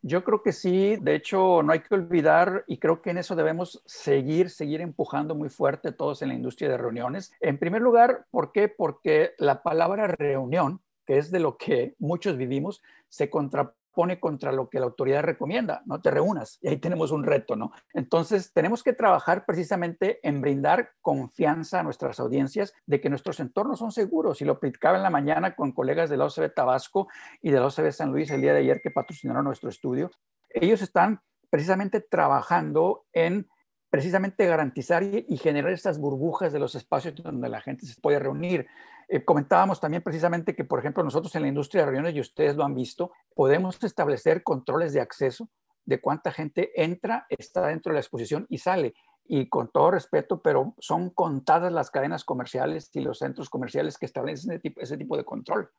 [0.01, 3.35] Yo creo que sí, de hecho no hay que olvidar y creo que en eso
[3.35, 7.33] debemos seguir, seguir empujando muy fuerte todos en la industria de reuniones.
[7.41, 8.69] En primer lugar, ¿por qué?
[8.69, 14.53] Porque la palabra reunión, que es de lo que muchos vivimos, se contrapone pone contra
[14.53, 16.57] lo que la autoridad recomienda, no te reúnas.
[16.61, 17.73] Y ahí tenemos un reto, ¿no?
[17.93, 23.79] Entonces, tenemos que trabajar precisamente en brindar confianza a nuestras audiencias de que nuestros entornos
[23.79, 24.39] son seguros.
[24.39, 27.09] Y lo platicaba en la mañana con colegas de la OCB Tabasco
[27.41, 30.09] y de la OCB San Luis el día de ayer que patrocinaron nuestro estudio.
[30.47, 33.49] Ellos están precisamente trabajando en
[33.89, 38.65] precisamente garantizar y, generar estas burbujas de los espacios donde la gente se puede reunir.
[39.11, 42.55] Eh, comentábamos también precisamente que, por ejemplo, nosotros en la industria de reuniones, y ustedes
[42.55, 45.49] lo han visto, podemos establecer controles de acceso
[45.85, 48.93] de cuánta gente entra, está dentro de la exposición y sale.
[49.25, 54.05] Y con todo respeto, pero son contadas las cadenas comerciales y los centros comerciales que
[54.05, 55.71] establecen ese tipo, ese tipo de control.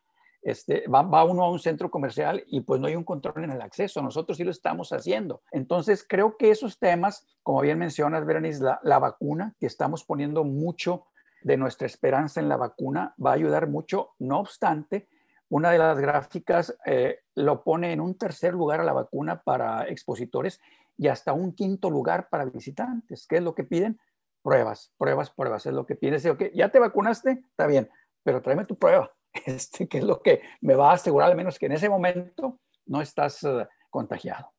[0.42, 3.60] Este, va, uno a un centro comercial y pues no hay un control en el
[3.60, 4.02] acceso.
[4.02, 5.42] Nosotros sí lo estamos haciendo.
[5.52, 11.06] Entonces, creo que esos temas, como bien mencionas, Berenice, la, vacuna, que estamos poniendo mucho
[11.42, 14.10] de nuestra esperanza en la vacuna, va a ayudar mucho.
[14.18, 15.08] No obstante,
[15.48, 19.88] una de las gráficas eh, lo pone en un tercer lugar a la vacuna para
[19.88, 20.60] expositores
[20.96, 23.26] y hasta un quinto lugar para visitantes.
[23.26, 23.98] ¿Qué es lo que piden?
[24.42, 25.66] Pruebas, pruebas, pruebas.
[25.66, 26.30] Es lo que piden.
[26.30, 27.42] Okay, ¿Ya te vacunaste?
[27.50, 27.90] Está bien,
[28.22, 29.10] pero tráeme tu prueba
[29.46, 32.60] este, que es lo que me va a asegurar al menos que en ese momento
[32.86, 34.52] no estás eh, contagiado.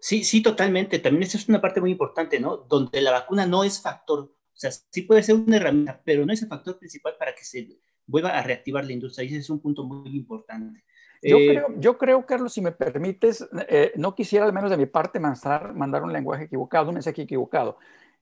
[0.00, 0.98] Sí, sí, totalmente.
[0.98, 2.58] También esa es una parte muy importante, ¿no?
[2.58, 6.32] Donde la vacuna no es factor, o sea, sí puede ser una herramienta, pero no
[6.32, 7.68] es el factor principal para que se
[8.06, 9.24] vuelva a reactivar la industria.
[9.24, 10.84] Y ese es un punto muy importante.
[11.20, 14.76] Yo, eh, creo, yo creo, Carlos, si me permites, eh, no quisiera al menos de
[14.76, 17.78] mi parte mandar, mandar un lenguaje equivocado, un mensaje equivocado.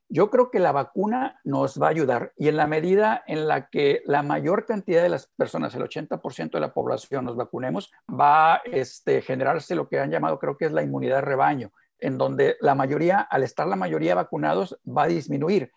[0.09, 3.69] Yo creo que la vacuna nos va a ayudar y en la medida en la
[3.69, 8.55] que la mayor cantidad de las personas, el 80% de la población, nos vacunemos, va
[8.55, 12.57] a este, generarse lo que han llamado, creo que es la inmunidad rebaño, en donde
[12.61, 15.73] la mayoría, al estar la mayoría vacunados, va a disminuir.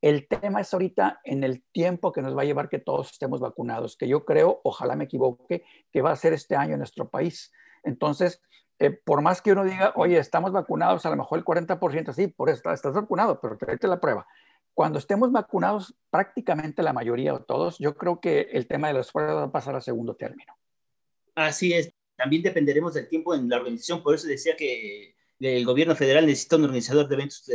[0.00, 3.40] El tema es ahorita en el tiempo que nos va a llevar que todos estemos
[3.40, 7.08] vacunados, que yo creo, ojalá me equivoque, que va a ser este año en nuestro
[7.08, 7.52] país.
[7.82, 8.40] Entonces,
[8.78, 12.28] eh, por más que uno diga, oye, estamos vacunados, a lo mejor el 40%, sí,
[12.28, 14.26] por eso estás vacunado, pero tráete la prueba.
[14.72, 19.10] Cuando estemos vacunados, prácticamente la mayoría o todos, yo creo que el tema de las
[19.10, 20.56] pruebas va a pasar a segundo término.
[21.34, 21.92] Así es.
[22.16, 24.02] también dependeremos del tiempo en la organización.
[24.02, 27.48] Por eso decía que el gobierno federal necesita un organizador de eventos,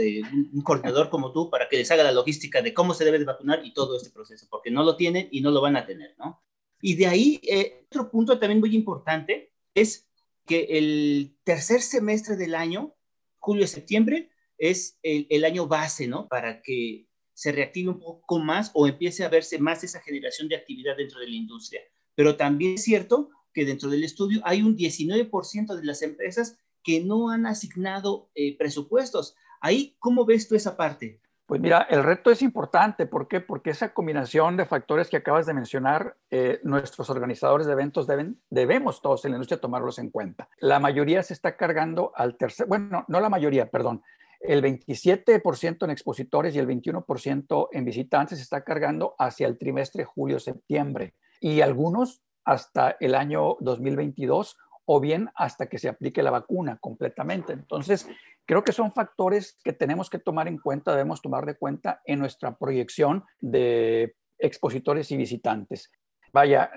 [0.54, 3.26] un, coordinador como tú, para que les haga la logística de cómo se debe de
[3.26, 6.16] vacunar y todo este proceso, porque no lo tienen y no lo van a tener,
[6.18, 6.42] ¿no?
[6.82, 10.08] Y de ahí, eh, otro punto también muy importante es
[10.46, 12.96] que el tercer semestre del año,
[13.40, 16.28] julio-septiembre, es el, el, año base, ¿no?
[16.28, 20.56] Para que se reactive un poco más o empiece a verse más esa generación de
[20.56, 21.82] actividad dentro de la industria.
[22.16, 27.04] Pero también es cierto que dentro del estudio hay un 19% de las empresas que
[27.04, 29.36] no han asignado eh, presupuestos.
[29.62, 31.20] Ahí, ¿cómo ves tú esa parte?
[31.46, 33.06] Pues mira, el reto es importante.
[33.06, 33.42] ¿Por qué?
[33.42, 38.42] Porque esa combinación de factores que acabas de mencionar, eh, nuestros organizadores de eventos deben,
[38.50, 40.48] debemos todos en la industria tomarlos en cuenta.
[40.60, 44.04] La mayoría se está cargando al tercer, bueno, no la mayoría, perdón,
[44.40, 50.04] el 27% en expositores y el 21% en visitantes se está cargando hacia el trimestre
[50.04, 56.78] julio-septiembre y algunos hasta el año 2022 o bien hasta que se aplique la vacuna
[56.80, 57.54] completamente.
[57.54, 58.08] Entonces,
[58.46, 62.20] creo que son factores que tenemos que tomar en cuenta, debemos tomar de cuenta en
[62.20, 65.92] nuestra proyección de expositores y visitantes.
[66.34, 66.72] Vaya,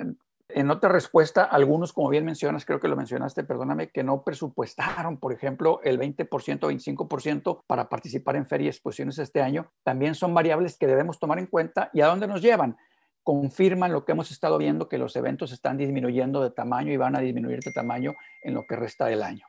[0.49, 5.19] en otra respuesta, algunos, como bien mencionas, creo que lo mencionaste, perdóname, que no presupuestaron,
[5.19, 10.15] por ejemplo, el 20% o 25% para participar en ferias y exposiciones este año, también
[10.15, 12.77] son variables que debemos tomar en cuenta y a dónde nos llevan.
[13.27, 17.17] Confirman lo que hemos estado viendo, que los eventos están disminuyendo de tamaño y van
[17.17, 19.45] a disminuir de tamaño en lo que resta del año.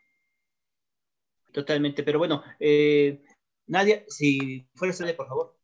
[1.54, 3.22] Totalmente, pero bueno, eh,
[3.68, 5.56] Nadia, si fueras, por favor.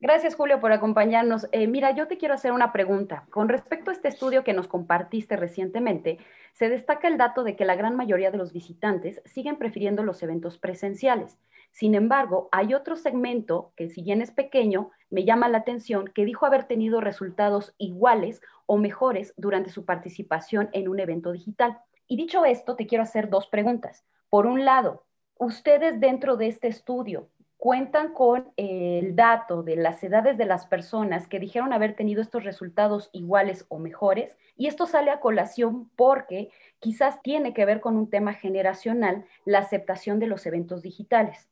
[0.00, 1.48] Gracias, Julio, por acompañarnos.
[1.52, 3.26] Eh, mira, yo te quiero hacer una pregunta.
[3.28, 6.16] Con respecto a este estudio que nos compartiste recientemente,
[6.54, 10.22] se destaca el dato de que la gran mayoría de los visitantes siguen prefiriendo los
[10.22, 11.36] eventos presenciales.
[11.70, 16.24] Sin embargo, hay otro segmento que, si bien es pequeño, me llama la atención, que
[16.24, 21.78] dijo haber tenido resultados iguales o mejores durante su participación en un evento digital.
[22.06, 24.04] Y dicho esto, te quiero hacer dos preguntas.
[24.28, 25.04] Por un lado,
[25.36, 27.28] ustedes dentro de este estudio
[27.58, 32.44] cuentan con el dato de las edades de las personas que dijeron haber tenido estos
[32.44, 37.96] resultados iguales o mejores, y esto sale a colación porque quizás tiene que ver con
[37.96, 41.48] un tema generacional, la aceptación de los eventos digitales.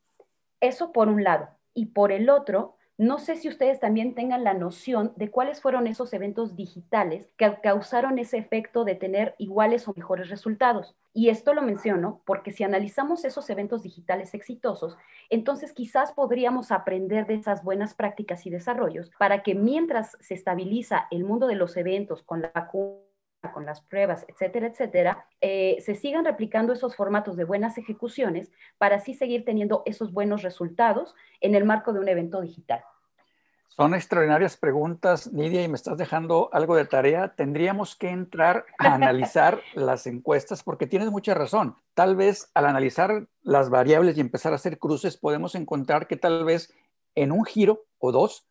[0.61, 1.49] Eso por un lado.
[1.75, 5.87] Y por el otro, no sé si ustedes también tengan la noción de cuáles fueron
[5.87, 10.97] esos eventos digitales que causaron ese efecto de tener iguales o mejores resultados.
[11.13, 14.97] Y esto lo menciono porque si analizamos esos eventos digitales exitosos,
[15.29, 21.07] entonces quizás podríamos aprender de esas buenas prácticas y desarrollos para que mientras se estabiliza
[21.11, 23.06] el mundo de los eventos con la vacuna,
[23.53, 28.97] con las pruebas, etcétera, etcétera, eh, se sigan replicando esos formatos de buenas ejecuciones para
[28.97, 32.83] así seguir teniendo esos buenos resultados en el marco de un evento digital.
[33.69, 37.35] Son extraordinarias preguntas, Nidia, y me estás dejando algo de tarea.
[37.35, 41.77] Tendríamos que entrar a analizar las encuestas porque tienes mucha razón.
[41.93, 46.47] Tal vez al analizar las variables y empezar a hacer cruces, podemos encontrar que tal
[46.47, 46.73] vez
[47.15, 48.47] en un giro o dos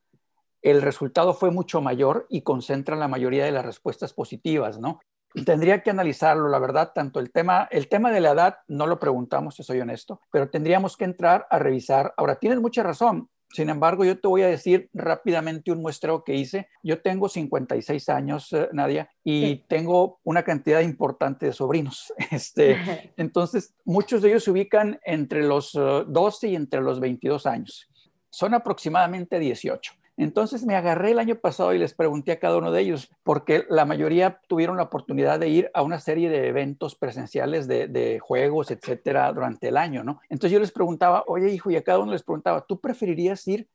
[0.65, 4.99] el resultado fue mucho mayor y concentra la mayoría de las respuestas positivas, ¿no?
[5.45, 8.99] Tendría que analizarlo, la verdad, tanto el tema, el tema de la edad no lo
[8.99, 12.15] preguntamos, si soy honesto, pero tendríamos que entrar a revisar.
[12.17, 13.29] Ahora, tienes mucha razón.
[13.51, 16.67] Sin embargo, yo te voy a decir rápidamente un muestreo que hice.
[16.81, 22.11] Yo tengo 56 años, eh, Nadia, y tengo una cantidad importante de sobrinos.
[22.31, 27.45] Este, entonces, muchos de ellos se ubican entre los 12 eh, y entre los 22
[27.45, 27.87] años.
[28.31, 29.93] Son aproximadamente 18.
[30.17, 33.65] Entonces me agarré el año pasado y les pregunté a cada uno de ellos, porque
[33.69, 38.71] la mayoría tuvieron la oportunidad de ir a una serie de eventos presenciales de, juegos,
[38.71, 40.21] etcétera, durante el año, ¿no?
[40.29, 43.67] Entonces yo les preguntaba, oye hijo, y a cada uno les preguntaba, ¿tú preferirías ir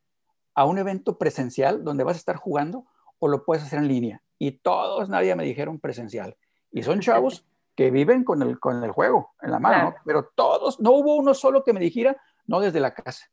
[0.55, 2.87] a un evento presencial donde vas a estar jugando
[3.19, 4.23] o lo puedes hacer en línea?
[4.39, 6.37] Y todos, nadie me dijeron presencial.
[6.73, 7.45] Y son chavos
[7.77, 11.35] que viven con el, con el juego en la mano, pero todos, no hubo uno
[11.35, 13.31] solo que me dijera, no desde la casa.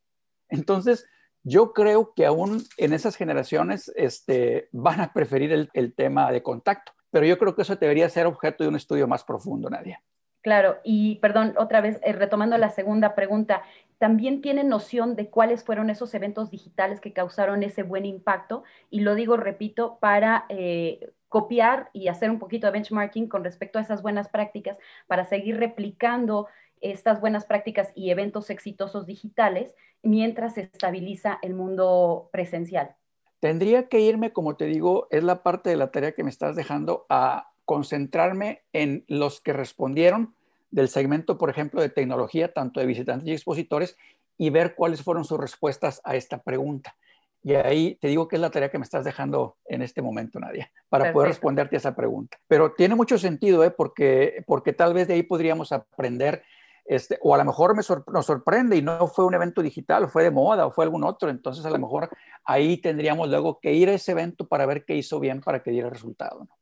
[0.50, 1.06] Entonces,
[1.44, 6.92] yo creo que aún en esas generaciones este, van a preferir el, tema de contacto,
[7.12, 10.02] pero yo creo que eso debería ser objeto de un estudio más profundo, Nadia.
[10.42, 13.64] Claro, y perdón, otra vez, eh, retomando la segunda pregunta,
[13.98, 18.64] ¿también tienen noción de cuáles fueron esos eventos digitales que causaron ese buen impacto?
[18.90, 23.80] Y lo digo, repito, para eh, copiar y hacer un poquito de benchmarking con respecto
[23.80, 24.78] a esas buenas prácticas,
[25.08, 26.48] para seguir replicando
[26.82, 32.96] estas buenas prácticas y eventos exitosos digitales mientras se estabiliza el mundo presencial?
[33.40, 36.56] Tendría que irme, como te digo, es la parte de la tarea que me estás
[36.56, 40.34] dejando, a concentrarme en los que respondieron
[40.72, 43.98] del segmento, por ejemplo, de tecnología, tanto de visitantes y expositores,
[44.38, 46.96] y ver cuáles fueron sus respuestas a esta pregunta.
[47.44, 50.40] Y ahí te digo que es la tarea que me estás dejando en este momento,
[50.40, 52.38] Nadia, para poder responderte a esa pregunta.
[52.48, 53.72] Pero tiene mucho sentido, ¿eh?
[53.72, 56.44] porque, porque tal vez de ahí podríamos aprender,
[56.88, 57.84] este, o a lo mejor me
[58.14, 61.30] nos sorprende y no fue un evento digital, fue de moda o fue algún otro,
[61.30, 62.10] entonces a lo mejor
[62.46, 65.72] ahí tendríamos luego que ir a ese evento para ver qué hizo bien para que
[65.72, 66.46] diera resultado.
[66.46, 66.58] ¿no?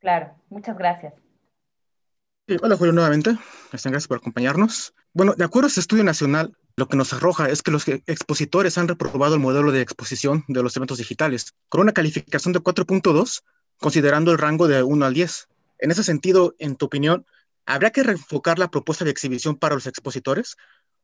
[0.00, 1.14] Claro, muchas gracias.
[2.62, 3.36] hola Julio nuevamente,
[3.70, 4.94] gracias por acompañarnos.
[5.12, 8.78] Bueno, de acuerdo a este estudio nacional, lo que nos arroja es que los expositores
[8.78, 13.42] han reprobado el modelo de exposición de los eventos digitales, con una calificación de 4.2,
[13.78, 15.48] considerando el rango de 1 al 10.
[15.80, 17.26] En ese sentido, en tu opinión,
[17.66, 20.56] ¿habría que reenfocar la propuesta de exhibición para los expositores?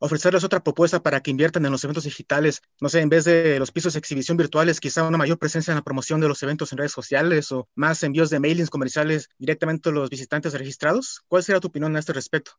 [0.02, 3.60] ofrecerles otra propuesta para que inviertan en los eventos digitales, no sé, en vez de
[3.60, 6.72] los pisos de exhibición virtuales, quizá una mayor presencia en la promoción de los eventos
[6.72, 11.22] en redes sociales o más envíos de mailings comerciales directamente a los visitantes registrados.
[11.28, 12.50] ¿Cuál sería tu opinión a este respecto?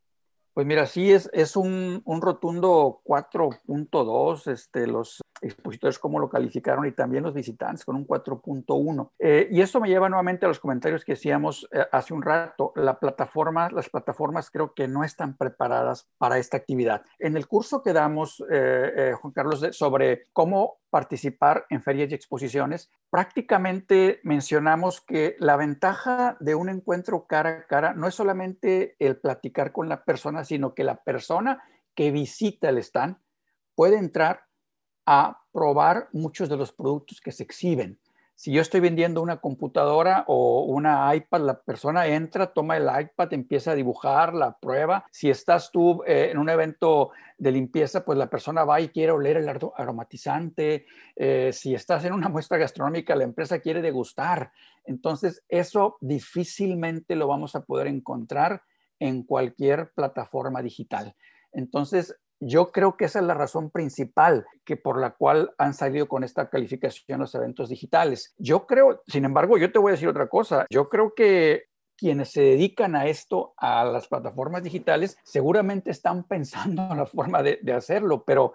[0.54, 6.86] Pues mira, sí, es, es un, un rotundo 4.2, este, los expositores cómo lo calificaron
[6.86, 9.12] y también los visitantes con un 4.1.
[9.20, 12.72] Eh, y eso me lleva nuevamente a los comentarios que hacíamos eh, hace un rato.
[12.76, 17.04] La plataforma, las plataformas creo que no están preparadas para esta actividad.
[17.20, 22.90] En el curso que damos, eh, Juan Carlos, sobre cómo participar en ferias y exposiciones,
[23.10, 29.18] prácticamente mencionamos que la ventaja de un encuentro cara a cara no es solamente el
[29.18, 31.64] platicar con la persona, sino que la persona
[31.96, 33.18] que visita el stand
[33.76, 34.46] puede entrar
[35.06, 38.00] a probar muchos de los productos que se exhiben.
[38.36, 43.32] Si yo estoy vendiendo una computadora o una iPad, la persona entra, toma el iPad,
[43.32, 45.06] empieza a dibujar, la prueba.
[45.12, 49.12] Si estás tú eh, en un evento de limpieza, pues la persona va y quiere
[49.12, 50.88] oler el aromatizante.
[51.16, 54.52] Eh, si estás en una muestra gastronómica, la empresa quiere degustar.
[54.84, 58.64] Entonces, eso difícilmente lo vamos a poder encontrar
[59.00, 61.16] en cualquier plataforma digital.
[61.52, 66.08] Entonces, yo creo que esa es la razón principal que por la cual han salido
[66.08, 68.34] con esta calificación los eventos digitales.
[68.38, 70.66] Yo creo, sin embargo, yo te voy a decir otra cosa.
[70.70, 71.64] Yo creo que
[71.98, 77.44] quienes se dedican a esto, a las plataformas digitales, seguramente están pensando en la forma
[77.44, 78.54] de, de hacerlo, pero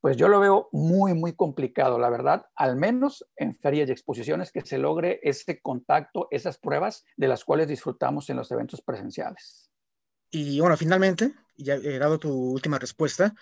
[0.00, 4.52] pues yo lo veo muy, muy complicado, la verdad, al menos en ferias y exposiciones,
[4.52, 9.67] que se logre ese contacto, esas pruebas de las cuales disfrutamos en los eventos presenciales.
[10.30, 13.34] Y bueno, finalmente, ya he dado tu última respuesta,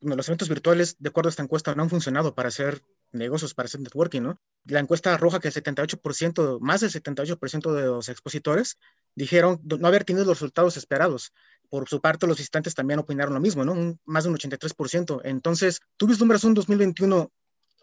[0.00, 3.66] los eventos virtuales, de acuerdo a esta encuesta, no han funcionado para hacer negocios, para
[3.66, 4.40] hacer networking, ¿no?
[4.64, 8.78] La encuesta arroja que el 78%, más del 78% de los expositores
[9.14, 11.32] dijeron no haber tenido los resultados esperados.
[11.68, 13.98] Por su parte, los visitantes también opinaron lo mismo, ¿no?
[14.04, 15.20] más de un 83%.
[15.24, 17.30] Entonces, tú vislumbras un 2021,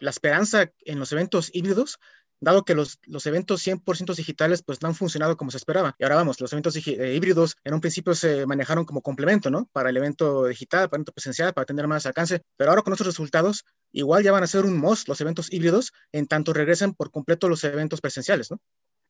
[0.00, 1.98] la esperanza en los eventos híbridos
[2.40, 5.94] dado que los, los eventos 100% digitales pues no han funcionado como se esperaba.
[5.98, 9.68] Y ahora vamos, los eventos eh, híbridos en un principio se manejaron como complemento, ¿no?
[9.72, 12.92] Para el evento digital, para el evento presencial, para tener más alcance, pero ahora con
[12.92, 16.94] estos resultados igual ya van a ser un most los eventos híbridos en tanto regresen
[16.94, 18.60] por completo los eventos presenciales, ¿no?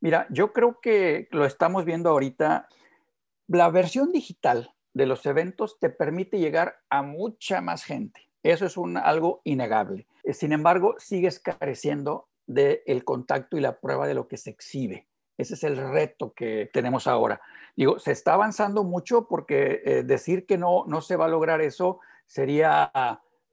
[0.00, 2.68] Mira, yo creo que lo estamos viendo ahorita.
[3.48, 8.28] La versión digital de los eventos te permite llegar a mucha más gente.
[8.42, 10.06] Eso es un, algo innegable.
[10.32, 15.06] Sin embargo, sigues careciendo del contacto y la prueba de lo que se exhibe.
[15.36, 17.40] Ese es el reto que tenemos ahora.
[17.76, 21.60] Digo, se está avanzando mucho porque eh, decir que no, no se va a lograr
[21.60, 22.90] eso sería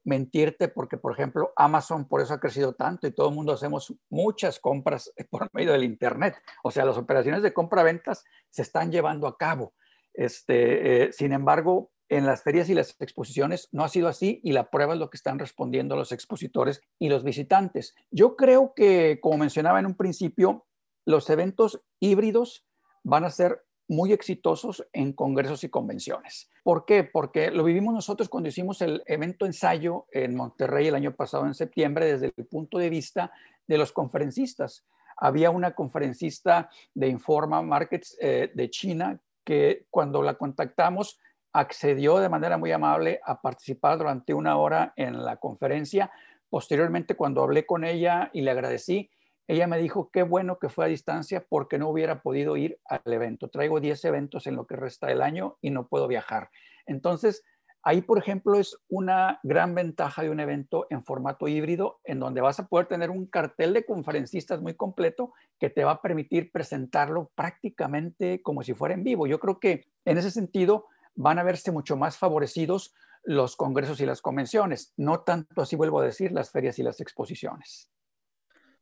[0.04, 3.94] mentirte porque, por ejemplo, Amazon por eso ha crecido tanto y todo el mundo hacemos
[4.10, 6.36] muchas compras por medio del Internet.
[6.64, 9.74] O sea, las operaciones de compra-ventas se están llevando a cabo.
[10.14, 14.52] Este, eh, sin embargo, en las ferias y las exposiciones no ha sido así y
[14.52, 17.96] la prueba es lo que están respondiendo los expositores y los visitantes.
[18.12, 20.66] Yo creo que, como mencionaba en un principio,
[21.06, 22.66] los eventos híbridos
[23.04, 26.50] van a ser muy exitosos en congresos y convenciones.
[26.64, 27.04] ¿Por qué?
[27.04, 31.54] Porque lo vivimos nosotros cuando hicimos el evento ensayo en Monterrey el año pasado en
[31.54, 33.32] septiembre desde el punto de vista
[33.68, 34.86] de los conferencistas.
[35.18, 41.20] Había una conferencista de Informa Markets eh, de China que cuando la contactamos
[41.56, 46.12] accedió de manera muy amable a participar durante una hora en la conferencia.
[46.50, 49.10] Posteriormente, cuando hablé con ella y le agradecí,
[49.48, 53.02] ella me dijo qué bueno que fue a distancia porque no hubiera podido ir al
[53.06, 53.48] evento.
[53.48, 56.50] Traigo 10 eventos en lo que resta del año y no puedo viajar.
[56.88, 57.44] Entonces,
[57.84, 62.42] ahí, por ejemplo, es una gran ventaja de un evento en formato híbrido en donde
[62.42, 66.52] vas a poder tener un cartel de conferencistas muy completo que te va a permitir
[66.52, 69.26] presentarlo prácticamente como si fuera en vivo.
[69.26, 72.94] Yo creo que en ese sentido, van a verse mucho más favorecidos
[73.24, 77.02] los congresos y las convenciones, no tanto así vuelvo a decir las ferias y las
[77.02, 77.90] exposiciones.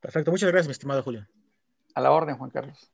[0.01, 1.25] Perfecto, muchas gracias, mi estimado Julio.
[1.95, 2.91] A la orden, Juan Carlos.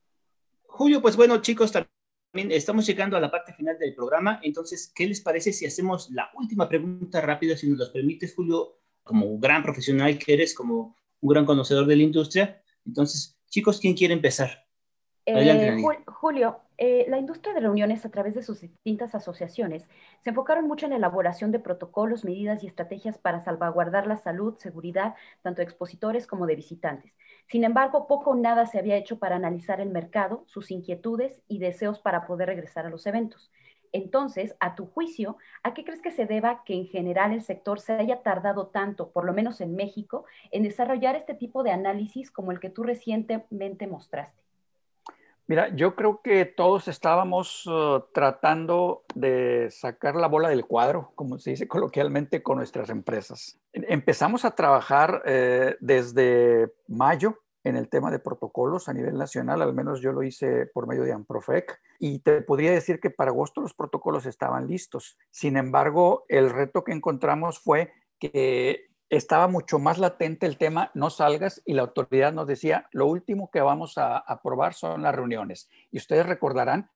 [0.67, 5.07] Julio, pues bueno, chicos, también estamos llegando a la parte final del programa, entonces, ¿qué
[5.07, 9.63] les parece si hacemos la última pregunta rápida, si nos lo permites, Julio, como gran
[9.63, 12.61] profesional que eres, como un gran conocedor de la industria.
[12.85, 14.67] Entonces, chicos, ¿quién quiere empezar?
[15.37, 15.77] Eh,
[16.07, 19.87] Julio, eh, la industria de reuniones a través de sus distintas asociaciones
[20.23, 24.57] se enfocaron mucho en la elaboración de protocolos, medidas y estrategias para salvaguardar la salud,
[24.57, 25.13] seguridad,
[25.43, 27.13] tanto de expositores como de visitantes.
[27.47, 31.59] Sin embargo, poco o nada se había hecho para analizar el mercado, sus inquietudes y
[31.59, 33.51] deseos para poder regresar a los eventos.
[33.91, 37.79] Entonces, a tu juicio, ¿a qué crees que se deba que en general el sector
[37.79, 42.31] se haya tardado tanto, por lo menos en México, en desarrollar este tipo de análisis
[42.31, 44.38] como el que tú recientemente mostraste?
[45.49, 51.39] Mira, yo creo que todos estábamos uh, tratando de sacar la bola del cuadro, como
[51.39, 53.59] se dice coloquialmente, con nuestras empresas.
[53.73, 59.73] Empezamos a trabajar eh, desde mayo en el tema de protocolos a nivel nacional, al
[59.73, 63.59] menos yo lo hice por medio de Amprofec, y te podría decir que para agosto
[63.59, 65.17] los protocolos estaban listos.
[65.31, 71.09] Sin embargo, el reto que encontramos fue que estaba mucho más latente el tema, no
[71.09, 75.69] salgas, y la autoridad nos decía, lo último que vamos a aprobar son las reuniones.
[75.91, 76.91] Y ustedes recordarán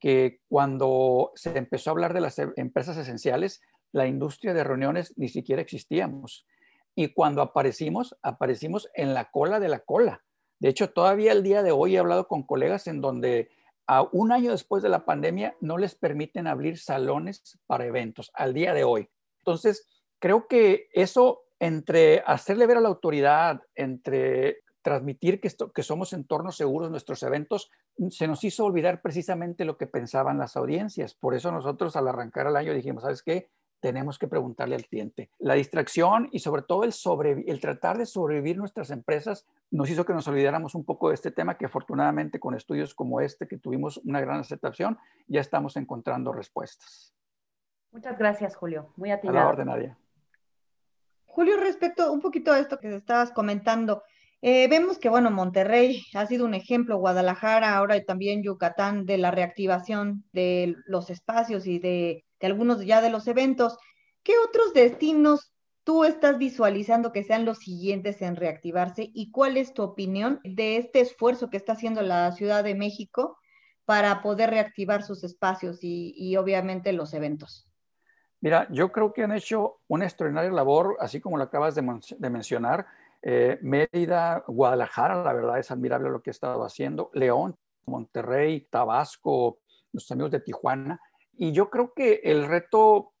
[0.00, 3.60] que cuando se empezó a hablar de las empresas esenciales,
[3.92, 6.46] la industria de reuniones ni siquiera existíamos.
[6.94, 10.24] Y cuando aparecimos, aparecimos en la cola de la cola.
[10.60, 13.50] De hecho, todavía el día de hoy he hablado con colegas en donde
[13.86, 18.54] a un año después de la pandemia no les permiten abrir salones para eventos, al
[18.54, 19.08] día de hoy.
[19.38, 19.86] Entonces,
[20.18, 26.56] creo que eso entre hacerle ver a la autoridad, entre transmitir que, que somos entornos
[26.56, 27.70] seguros nuestros eventos,
[28.10, 31.14] se nos hizo olvidar precisamente lo que pensaban las audiencias.
[31.14, 33.50] Por eso nosotros al arrancar el año dijimos, ¿sabes qué?
[33.80, 35.30] Tenemos que preguntarle al cliente.
[35.38, 40.04] La distracción y sobre todo el, sobre, el tratar de sobrevivir nuestras empresas nos hizo
[40.04, 43.58] que nos olvidáramos un poco de este tema que afortunadamente con estudios como este que
[43.58, 47.14] tuvimos una gran aceptación, ya estamos encontrando respuestas.
[47.92, 48.92] Muchas gracias, Julio.
[48.96, 49.38] Muy atinado.
[49.38, 49.98] A la orden, Nadia.
[51.28, 54.02] Julio, respecto un poquito a esto que estabas comentando,
[54.40, 59.30] eh, vemos que, bueno, Monterrey ha sido un ejemplo, Guadalajara, ahora también Yucatán, de la
[59.30, 63.76] reactivación de los espacios y de, de algunos ya de los eventos.
[64.24, 65.52] ¿Qué otros destinos
[65.84, 70.76] tú estás visualizando que sean los siguientes en reactivarse y cuál es tu opinión de
[70.78, 73.38] este esfuerzo que está haciendo la Ciudad de México
[73.84, 77.67] para poder reactivar sus espacios y, y obviamente los eventos?
[78.40, 81.82] Mira, yo creo que han hecho una extraordinaria labor, así como lo acabas de,
[82.30, 82.86] mencionar.
[83.20, 87.10] Eh, Mérida, Guadalajara, la verdad es admirable lo que ha estado haciendo.
[87.14, 89.58] León, Monterrey, Tabasco,
[89.92, 91.00] los amigos de Tijuana.
[91.32, 93.12] Y yo creo que el reto,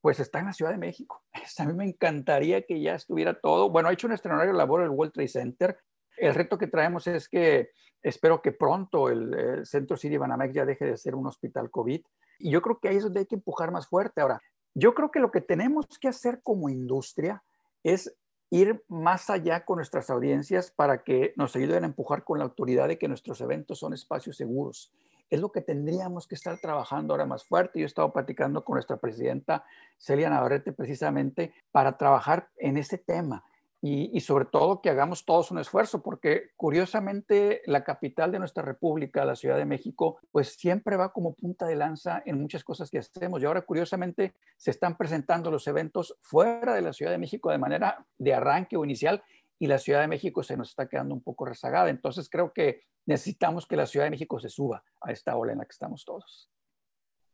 [0.00, 1.22] pues, está en la Ciudad de México.
[1.58, 3.70] A mí me encantaría que ya estuviera todo.
[3.70, 5.78] Bueno, ha hecho una extraordinaria labor el World Trade Center.
[6.20, 7.70] El reto que traemos es que
[8.02, 12.00] espero que pronto el, Centro City Banamex ya deje de ser un hospital COVID
[12.38, 14.20] y yo creo que ahí es donde hay que empujar más fuerte.
[14.20, 14.40] Ahora,
[14.74, 17.42] yo creo que lo que tenemos que hacer como industria
[17.82, 18.14] es
[18.50, 22.88] ir más allá con nuestras audiencias para que nos ayuden a empujar con la autoridad
[22.88, 24.92] de que nuestros eventos son espacios seguros.
[25.30, 27.80] Es lo que tendríamos que estar trabajando ahora más fuerte.
[27.80, 29.64] Yo he estado platicando con nuestra presidenta
[29.98, 33.44] Celia Navarrete precisamente para trabajar en ese tema
[33.80, 39.24] y, sobre todo que hagamos todos un esfuerzo, porque curiosamente la capital de nuestra república,
[39.24, 42.98] la Ciudad de México, pues siempre va como punta de lanza en muchas cosas que
[42.98, 43.40] hacemos.
[43.40, 47.58] Y ahora curiosamente se están presentando los eventos fuera de la Ciudad de México de
[47.58, 49.22] manera de arranque o inicial
[49.60, 51.88] y la Ciudad de México se nos está quedando un poco rezagada.
[51.88, 55.58] Entonces creo que necesitamos que la Ciudad de México se suba a esta ola en
[55.58, 56.50] la que estamos todos.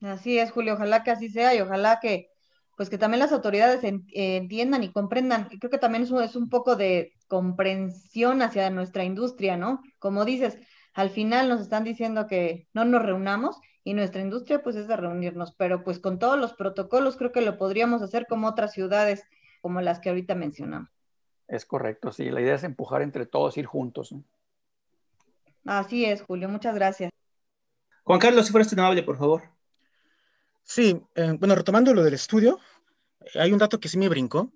[0.03, 0.75] Así es, Julio.
[0.75, 2.34] Ojalá que así sea y ojalá que
[2.77, 5.49] pues que también las autoridades entiendan y comprendan.
[5.61, 9.83] Creo que también eso es un poco de comprensión hacia nuestra industria, ¿no?
[9.99, 10.59] Como dices,
[10.93, 14.97] al final nos están diciendo que no nos reunamos y nuestra industria pues es de
[14.97, 19.25] reunirnos, pero pues con todos los protocolos creo que lo podríamos hacer como otras ciudades
[19.61, 20.91] como las que ahorita mencionamos.
[21.47, 24.15] Es correcto, sí, la idea es empujar entre todos, ir juntos.
[25.65, 27.11] Así es, Julio, muchas gracias.
[28.05, 29.54] Juan Carlos, si fueras tan amable, por favor.
[30.65, 32.59] Sí, eh, bueno, retomando lo del estudio,
[33.35, 34.53] hay un dato que sí me brincó,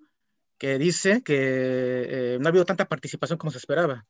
[0.57, 1.35] que dice que
[2.35, 4.05] eh, no ha habido tanta participación como se esperaba.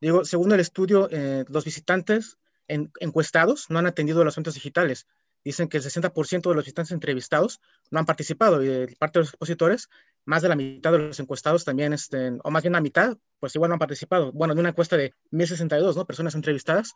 [0.00, 5.06] Digo, según el estudio, eh, los visitantes encuestados no han atendido los eventos digitales.
[5.44, 9.24] Dicen que el 60% de los visitantes entrevistados no han participado y de parte de
[9.24, 9.90] los expositores,
[10.24, 13.54] más de la mitad de los encuestados también, este, o más bien la mitad, pues
[13.54, 14.32] igual no han participado.
[14.32, 16.06] Bueno, en una encuesta de 1062, ¿no?
[16.06, 16.94] Personas entrevistadas,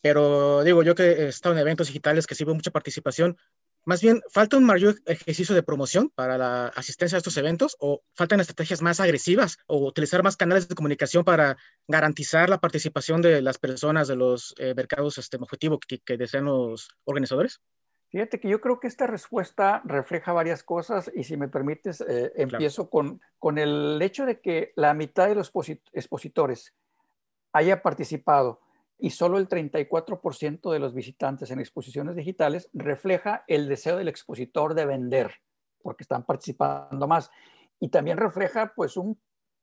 [0.00, 3.36] pero digo, yo que he estado en eventos digitales que sí veo mucha participación,
[3.84, 8.02] más bien, ¿falta un mayor ejercicio de promoción para la asistencia a estos eventos o
[8.14, 11.56] faltan estrategias más agresivas o utilizar más canales de comunicación para
[11.88, 16.90] garantizar la participación de las personas de los eh, mercados este, objetivo que, desean los
[17.04, 17.60] organizadores?
[18.10, 22.32] Fíjate que yo creo que esta respuesta refleja varias cosas y si me permites, eh,
[22.36, 25.52] empiezo con, con el hecho de que la mitad de los
[25.92, 26.74] expositores
[27.52, 28.60] haya participado
[29.00, 34.74] y solo el 34% de los visitantes en exposiciones digitales refleja el deseo del expositor
[34.74, 35.32] de vender,
[35.82, 37.30] porque están participando más.
[37.78, 39.18] Y también refleja pues un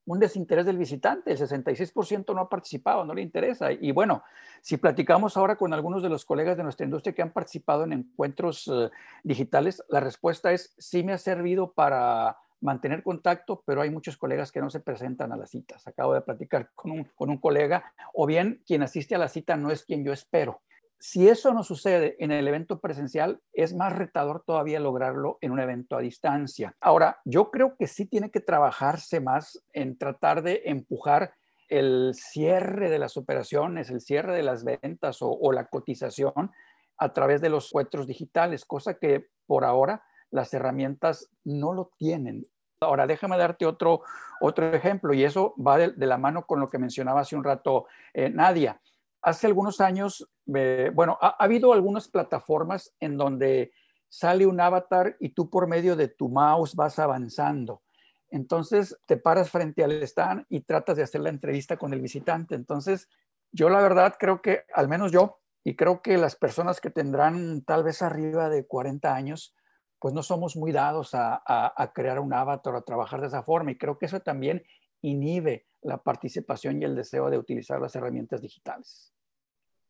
[0.08, 3.74] un desinterés del visitante, el 66% no ha participado, no le interesa.
[3.74, 4.24] Y bueno,
[4.62, 7.92] si platicamos ahora con algunos de los colegas de nuestra industria que han participado en
[7.92, 8.90] encuentros eh,
[9.24, 14.51] digitales, la respuesta es sí me ha servido para mantener contacto, pero hay muchos colegas
[14.51, 15.88] que no se presentan a las citas.
[15.88, 19.55] Acabo de platicar con un, con un colega, o bien quien asiste a la cita
[19.55, 20.62] no es quien yo espero.
[20.99, 25.60] Si eso no sucede en el evento presencial, es más retador todavía lograrlo en un
[25.60, 26.76] evento a distancia.
[26.82, 31.34] Ahora, yo creo que sí tiene que trabajarse más en tratar de empujar
[31.70, 36.51] el cierre de las operaciones, el cierre de las ventas o, la cotización
[36.97, 42.47] a través de los encuentros digitales, cosa que por ahora las herramientas no lo tienen.
[42.82, 44.01] Ahora, déjame darte otro,
[44.39, 47.88] otro ejemplo y eso va de, la mano con lo que mencionaba hace un rato
[48.13, 48.80] eh, Nadia
[49.28, 53.73] hace algunos años, bueno, ha, habido algunas plataformas en donde
[54.07, 57.82] sale un avatar y tú por medio de tu mouse vas avanzando.
[58.30, 62.55] Entonces te paras frente al stand y tratas de hacer la entrevista con el visitante.
[62.55, 63.09] Entonces,
[63.51, 67.63] yo la verdad creo que, al menos yo, y creo que las personas que tendrán
[67.63, 69.55] tal vez arriba de 40 años,
[70.00, 73.72] pues no somos muy dados a, a crear un avatar, a trabajar de esa forma.
[73.72, 74.64] Y creo que eso también
[75.02, 79.14] inhibe la participación y el deseo de utilizar las herramientas digitales.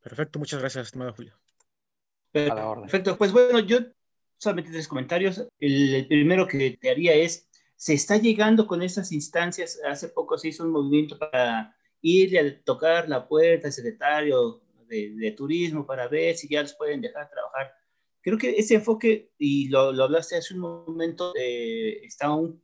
[0.00, 1.34] Perfecto, muchas gracias, estimado Julio.
[2.30, 3.78] Perfecto, pues bueno, yo
[4.36, 5.46] solamente tres comentarios.
[5.58, 10.48] El, primero que te haría es, se está llegando con estas instancias, hace poco se
[10.48, 16.34] hizo un movimiento para ir a tocar la puerta al secretario de, turismo para ver
[16.36, 17.74] si ya los pueden dejar trabajar.
[18.20, 22.60] Creo que ese enfoque, y lo, lo hablaste hace un momento, eh, está un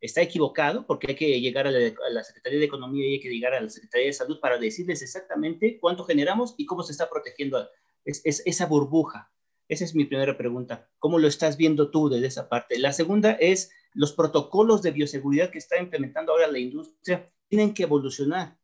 [0.00, 3.54] está equivocado porque hay que llegar a la, Secretaría de Economía y hay que llegar
[3.54, 7.68] a la Secretaría de Salud para decirles exactamente cuánto generamos y cómo se está protegiendo
[8.04, 9.30] esa burbuja.
[9.68, 10.90] Esa es mi primera pregunta.
[10.98, 12.78] ¿Cómo lo estás viendo tú desde esa parte?
[12.78, 17.84] La segunda es los protocolos de bioseguridad que está implementando ahora la industria tienen que
[17.84, 18.56] evolucionar.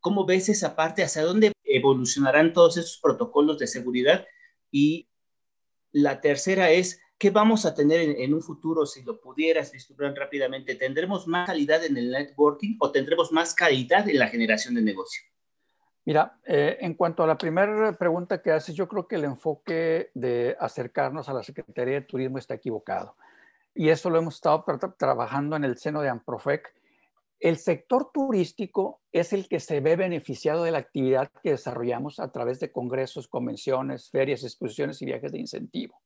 [0.00, 1.02] ¿Cómo ves esa parte?
[1.02, 4.26] ¿Hacia dónde evolucionarán todos esos protocolos de seguridad?
[4.70, 5.08] Y
[5.94, 10.74] la tercera es, ¿Qué vamos a tener en, un futuro si lo pudieras vislumbrar rápidamente?
[10.74, 15.22] ¿Tendremos más calidad en el networking o tendremos más calidad en la generación de negocio?
[16.04, 20.10] Mira, eh, en cuanto a la primera pregunta que haces, yo creo que el enfoque
[20.12, 23.16] de acercarnos a la Secretaría de Turismo está equivocado.
[23.74, 24.64] Y eso lo hemos estado
[24.98, 26.74] trabajando en el seno de Amprofec.
[27.40, 32.32] El sector turístico es el que se ve beneficiado de la actividad que desarrollamos a
[32.32, 36.00] través de congresos, convenciones, ferias, exposiciones y viajes de incentivo.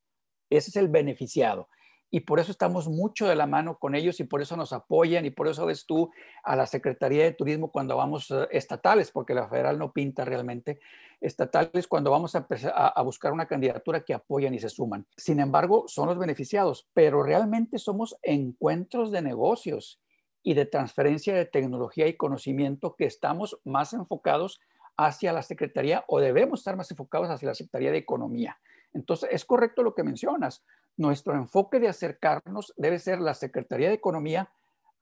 [0.50, 1.68] Ese es el beneficiado.
[2.10, 5.26] Y por eso estamos mucho de la mano con ellos y por eso nos apoyan
[5.26, 6.10] y por eso ves tú
[6.42, 10.80] a la Secretaría de Turismo cuando vamos eh, estatales, porque la federal no pinta realmente,
[11.20, 15.06] estatales cuando vamos a, a buscar una candidatura que apoyan y se suman.
[15.18, 20.00] Sin embargo, son los beneficiados, pero realmente somos encuentros de negocios
[20.48, 24.62] y de transferencia de tecnología y conocimiento que estamos más enfocados
[24.96, 28.58] hacia la Secretaría o debemos estar más enfocados hacia la Secretaría de Economía.
[28.94, 30.64] Entonces, es correcto lo que mencionas.
[30.96, 34.50] Nuestro enfoque de acercarnos debe ser la Secretaría de Economía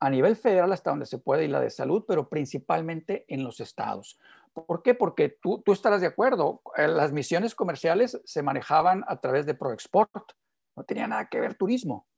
[0.01, 3.61] a nivel federal hasta donde se puede y la de salud, pero principalmente en los
[3.61, 4.18] estados.
[4.53, 4.94] ¿Por qué?
[4.94, 6.61] Porque tú, tú estarás de acuerdo.
[6.76, 10.32] Eh, las misiones comerciales se manejaban a través de ProExport.
[10.74, 12.09] No tenía nada que ver turismo.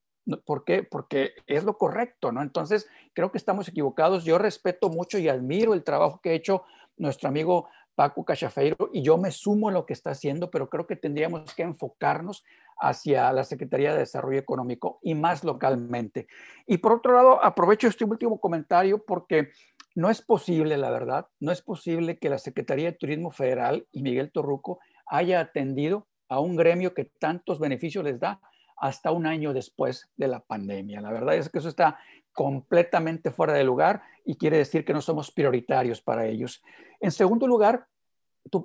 [0.45, 0.83] ¿Por qué?
[0.83, 2.43] Porque es lo correcto, ¿no?
[2.43, 4.25] Entonces, creo que estamos equivocados.
[4.25, 6.65] Yo respeto mucho y admiro el trabajo que ha hecho
[6.97, 7.69] nuestro amigo
[7.99, 11.53] Paco Cachafeiro, y yo me sumo a lo que está haciendo, pero creo que tendríamos
[11.53, 12.45] que enfocarnos
[12.81, 16.29] hacia la Secretaría de Desarrollo Económico y más localmente.
[16.65, 19.49] Y por otro lado, aprovecho este último comentario porque
[19.97, 24.03] no es posible, la verdad, no es posible que la Secretaría de Turismo Federal y
[24.03, 28.41] Miguel Torruco haya atendido a un gremio que tantos beneficios les da
[28.81, 31.01] hasta un año después de la pandemia.
[31.01, 31.99] La verdad es que eso está
[32.33, 36.63] completamente fuera de lugar y quiere decir que no somos prioritarios para ellos.
[37.01, 37.87] En segundo lugar,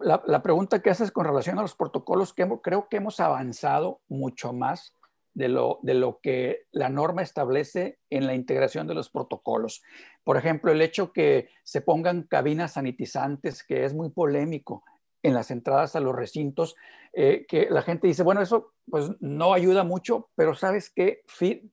[0.02, 4.96] la, pregunta que haces con relación a los protocolos, creo que hemos avanzado mucho más
[5.34, 9.82] de lo, de lo que la norma establece en la integración de los protocolos.
[10.24, 14.84] Por ejemplo, el hecho que se pongan cabinas sanitizantes, que es muy polémico
[15.24, 16.76] en las entradas a los recintos,
[17.14, 21.22] eh, que la gente dice, bueno, eso pues no ayuda mucho, pero sabes que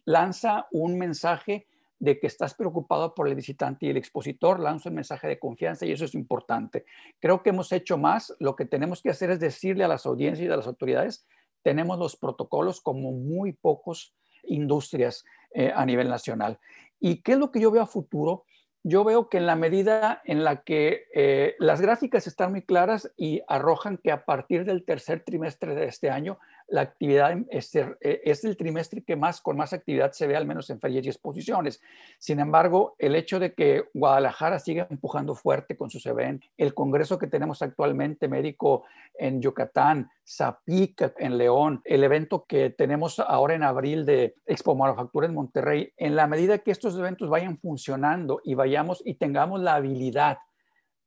[0.05, 1.67] lanza un mensaje
[1.99, 5.85] de que estás preocupado por el visitante y el expositor lanza un mensaje de confianza
[5.85, 6.87] y eso es importante.
[7.21, 8.35] Creo que hemos hecho más.
[8.39, 11.27] Lo que tenemos que hacer es decirle a las audiencias y a las autoridades
[11.63, 16.59] tenemos los protocolos como muy pocos industrias eh, a nivel nacional.
[16.99, 18.45] ¿Y qué es lo que yo veo a futuro?
[18.83, 23.11] Yo veo que en la medida en la que eh, las gráficas están muy claras
[23.17, 26.39] y arrojan que a partir del tercer trimestre de este año
[26.71, 30.47] la actividad es, eh, es, el trimestre que más con más actividad se ve, al
[30.47, 31.83] menos en ferias y exposiciones.
[32.19, 37.19] Sin embargo, el hecho de que Guadalajara siga empujando fuerte con sus eventos, el congreso
[37.19, 38.85] que tenemos actualmente médico
[39.19, 45.27] en Yucatán, Zapica en León, el evento que tenemos ahora en abril de Expo Manufactura
[45.27, 49.75] en Monterrey, en la medida que estos eventos vayan funcionando y vayamos y tengamos la
[49.75, 50.39] habilidad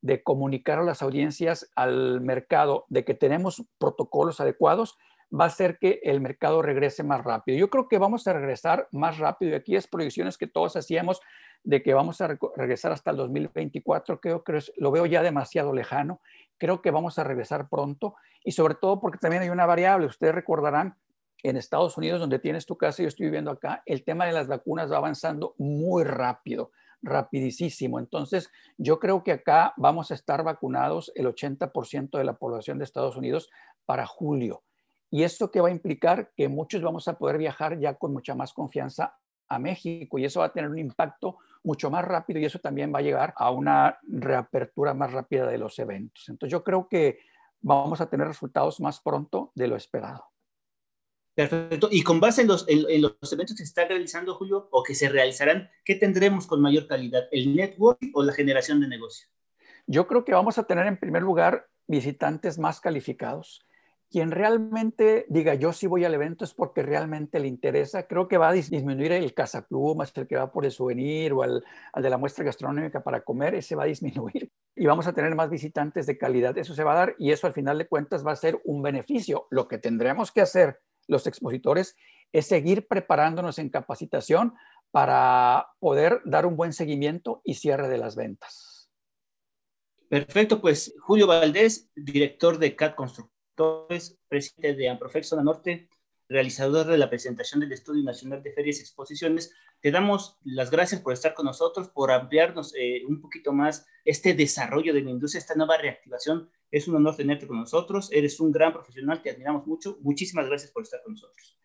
[0.01, 4.97] de comunicar a las audiencias, al mercado, de que tenemos protocolos adecuados,
[5.33, 7.57] va a hacer que el mercado regrese más rápido.
[7.57, 11.21] Yo creo que vamos a regresar más rápido y aquí es proyecciones que todos hacíamos
[11.63, 16.19] de que vamos a regresar hasta el 2024, creo que lo veo ya demasiado lejano,
[16.57, 20.35] creo que vamos a regresar pronto y sobre todo porque también hay una variable, ustedes
[20.35, 20.97] recordarán,
[21.43, 24.47] en Estados Unidos, donde tienes tu casa, yo estoy viviendo acá, el tema de las
[24.47, 26.71] vacunas va avanzando muy rápido,
[27.01, 27.99] rapidísimo.
[27.99, 32.85] Entonces, yo creo que acá vamos a estar vacunados el 80% de la población de
[32.85, 33.49] Estados Unidos
[33.85, 34.63] para julio.
[35.13, 36.31] ¿Y esto qué va a implicar?
[36.35, 39.15] Que muchos vamos a poder viajar ya con mucha más confianza
[39.47, 42.91] a México y eso va a tener un impacto mucho más rápido y eso también
[42.91, 46.27] va a llegar a una reapertura más rápida de los eventos.
[46.29, 47.19] Entonces yo creo que
[47.61, 50.25] vamos a tener resultados más pronto de lo esperado.
[51.35, 51.89] Perfecto.
[51.91, 54.95] Y con base en los, en, los eventos que se están realizando, Julio, o que
[54.95, 57.25] se realizarán, ¿qué tendremos con mayor calidad?
[57.31, 59.27] ¿El networking o la generación de negocio?
[59.85, 63.63] Yo creo que vamos a tener en primer lugar visitantes más calificados
[64.13, 68.37] quien realmente diga yo sí voy al evento es porque realmente le interesa, creo que
[68.37, 71.63] va a disminuir el cazaplumas, el que va por el souvenir o al,
[71.95, 75.49] de la muestra gastronómica para comer, ese va a disminuir y vamos a tener más
[75.49, 76.55] visitantes de calidad.
[76.59, 78.83] Eso se va a dar y eso al final de cuentas va a ser un
[78.83, 79.47] beneficio.
[79.49, 81.95] Lo que tendremos que hacer los expositores
[82.31, 84.53] es seguir preparándonos en capacitación
[84.91, 88.91] para poder dar un buen seguimiento y cierre de las ventas.
[90.07, 95.89] Perfecto, pues Julio Valdés, director de CAD Construcción Torres, presidente de Amprofex Zona Norte,
[96.29, 99.53] realizador de la presentación del Estudio Nacional de Ferias y Exposiciones.
[99.79, 104.33] Te damos las gracias por estar con nosotros, por ampliarnos eh, un poquito más este
[104.33, 106.49] desarrollo de la industria, esta nueva reactivación.
[106.71, 108.09] Es un honor tenerte con nosotros.
[108.11, 109.97] Eres un gran profesional, te admiramos mucho.
[110.01, 111.57] Muchísimas gracias por estar con nosotros.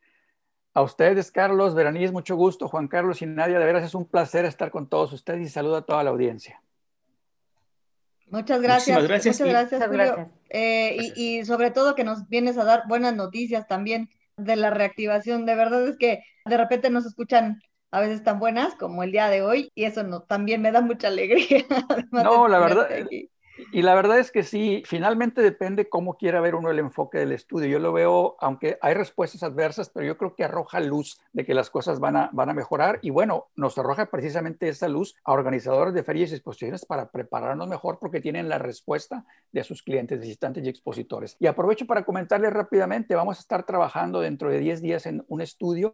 [0.74, 2.68] A ustedes, Carlos, Veraníz, mucho gusto.
[2.68, 5.76] Juan Carlos y Nadia, de veras es un placer estar con todos ustedes y saludo
[5.76, 6.62] a toda la audiencia.
[8.30, 9.02] Muchas gracias.
[9.02, 9.40] gracias.
[9.40, 10.30] Muchas gracias, Julio.
[10.50, 15.46] Eh, y, sobre todo que nos vienes a dar buenas noticias también de la reactivación.
[15.46, 17.60] De verdad es que de repente nos escuchan
[17.90, 20.80] a veces tan buenas como el día de hoy y eso no, también me da
[20.80, 21.64] mucha alegría.
[22.12, 22.88] No, la verdad,
[23.72, 27.32] y la verdad es que sí, finalmente depende cómo quiera ver uno el enfoque del
[27.32, 27.68] estudio.
[27.68, 31.54] Yo lo veo, aunque hay respuestas adversas, pero yo creo que arroja luz de que
[31.54, 32.98] las cosas van a, van a mejorar.
[33.02, 37.68] Y bueno, nos arroja precisamente esa luz a organizadores de ferias y exposiciones para prepararnos
[37.68, 41.36] mejor porque tienen la respuesta de sus clientes, visitantes y expositores.
[41.38, 45.40] Y aprovecho para comentarles rápidamente, vamos a estar trabajando dentro de 10 días en un
[45.40, 45.92] estudio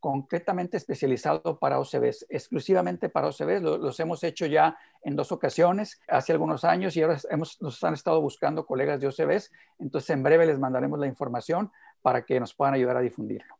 [0.00, 3.62] concretamente especializado para OCBs, exclusivamente para OCBs.
[3.62, 7.94] los hemos hecho ya en dos ocasiones, hace algunos años, y ahora hemos, nos han
[7.94, 9.52] estado buscando colegas de OCBs.
[9.78, 11.70] Entonces, en breve les mandaremos la información
[12.02, 13.56] para que nos puedan ayudar a difundirlo.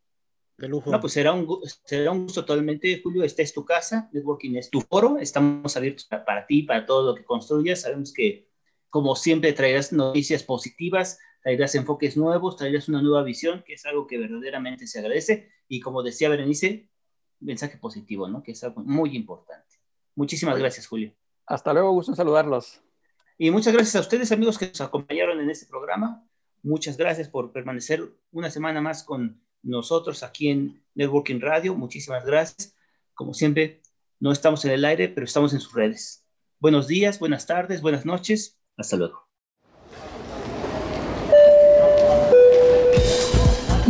[0.56, 0.90] De lujo.
[0.90, 1.46] No, pues será un,
[1.84, 3.22] será un gusto totalmente, Julio.
[3.24, 5.18] Esta es tu casa, Networking es tu foro.
[5.18, 7.82] Estamos abiertos para, para ti, para todo lo que construyas.
[7.82, 8.48] Sabemos que,
[8.88, 14.08] como siempre, traerás noticias positivas traerás enfoques nuevos, traerás una nueva visión, que es algo
[14.08, 15.48] que verdaderamente se agradece.
[15.68, 16.90] Y como decía Berenice,
[17.38, 18.42] mensaje positivo, ¿no?
[18.42, 19.76] Que es algo muy importante.
[20.16, 21.14] Muchísimas gracias, Julio.
[21.46, 22.82] Hasta luego, gusto en saludarlos.
[23.38, 26.26] Y muchas gracias a ustedes, amigos, que nos acompañaron en este programa.
[26.64, 31.76] Muchas gracias por permanecer una semana más con nosotros aquí en Networking Radio.
[31.76, 32.74] Muchísimas gracias.
[33.14, 33.82] Como siempre,
[34.18, 36.26] no estamos en el aire, pero estamos en sus redes.
[36.58, 38.58] Buenos días, buenas tardes, buenas noches.
[38.76, 39.25] Hasta luego.